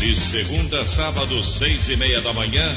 De 0.00 0.16
segunda 0.16 0.80
a 0.80 0.88
sábado, 0.88 1.42
seis 1.42 1.88
e 1.88 1.96
meia 1.96 2.20
da 2.20 2.32
manhã, 2.32 2.76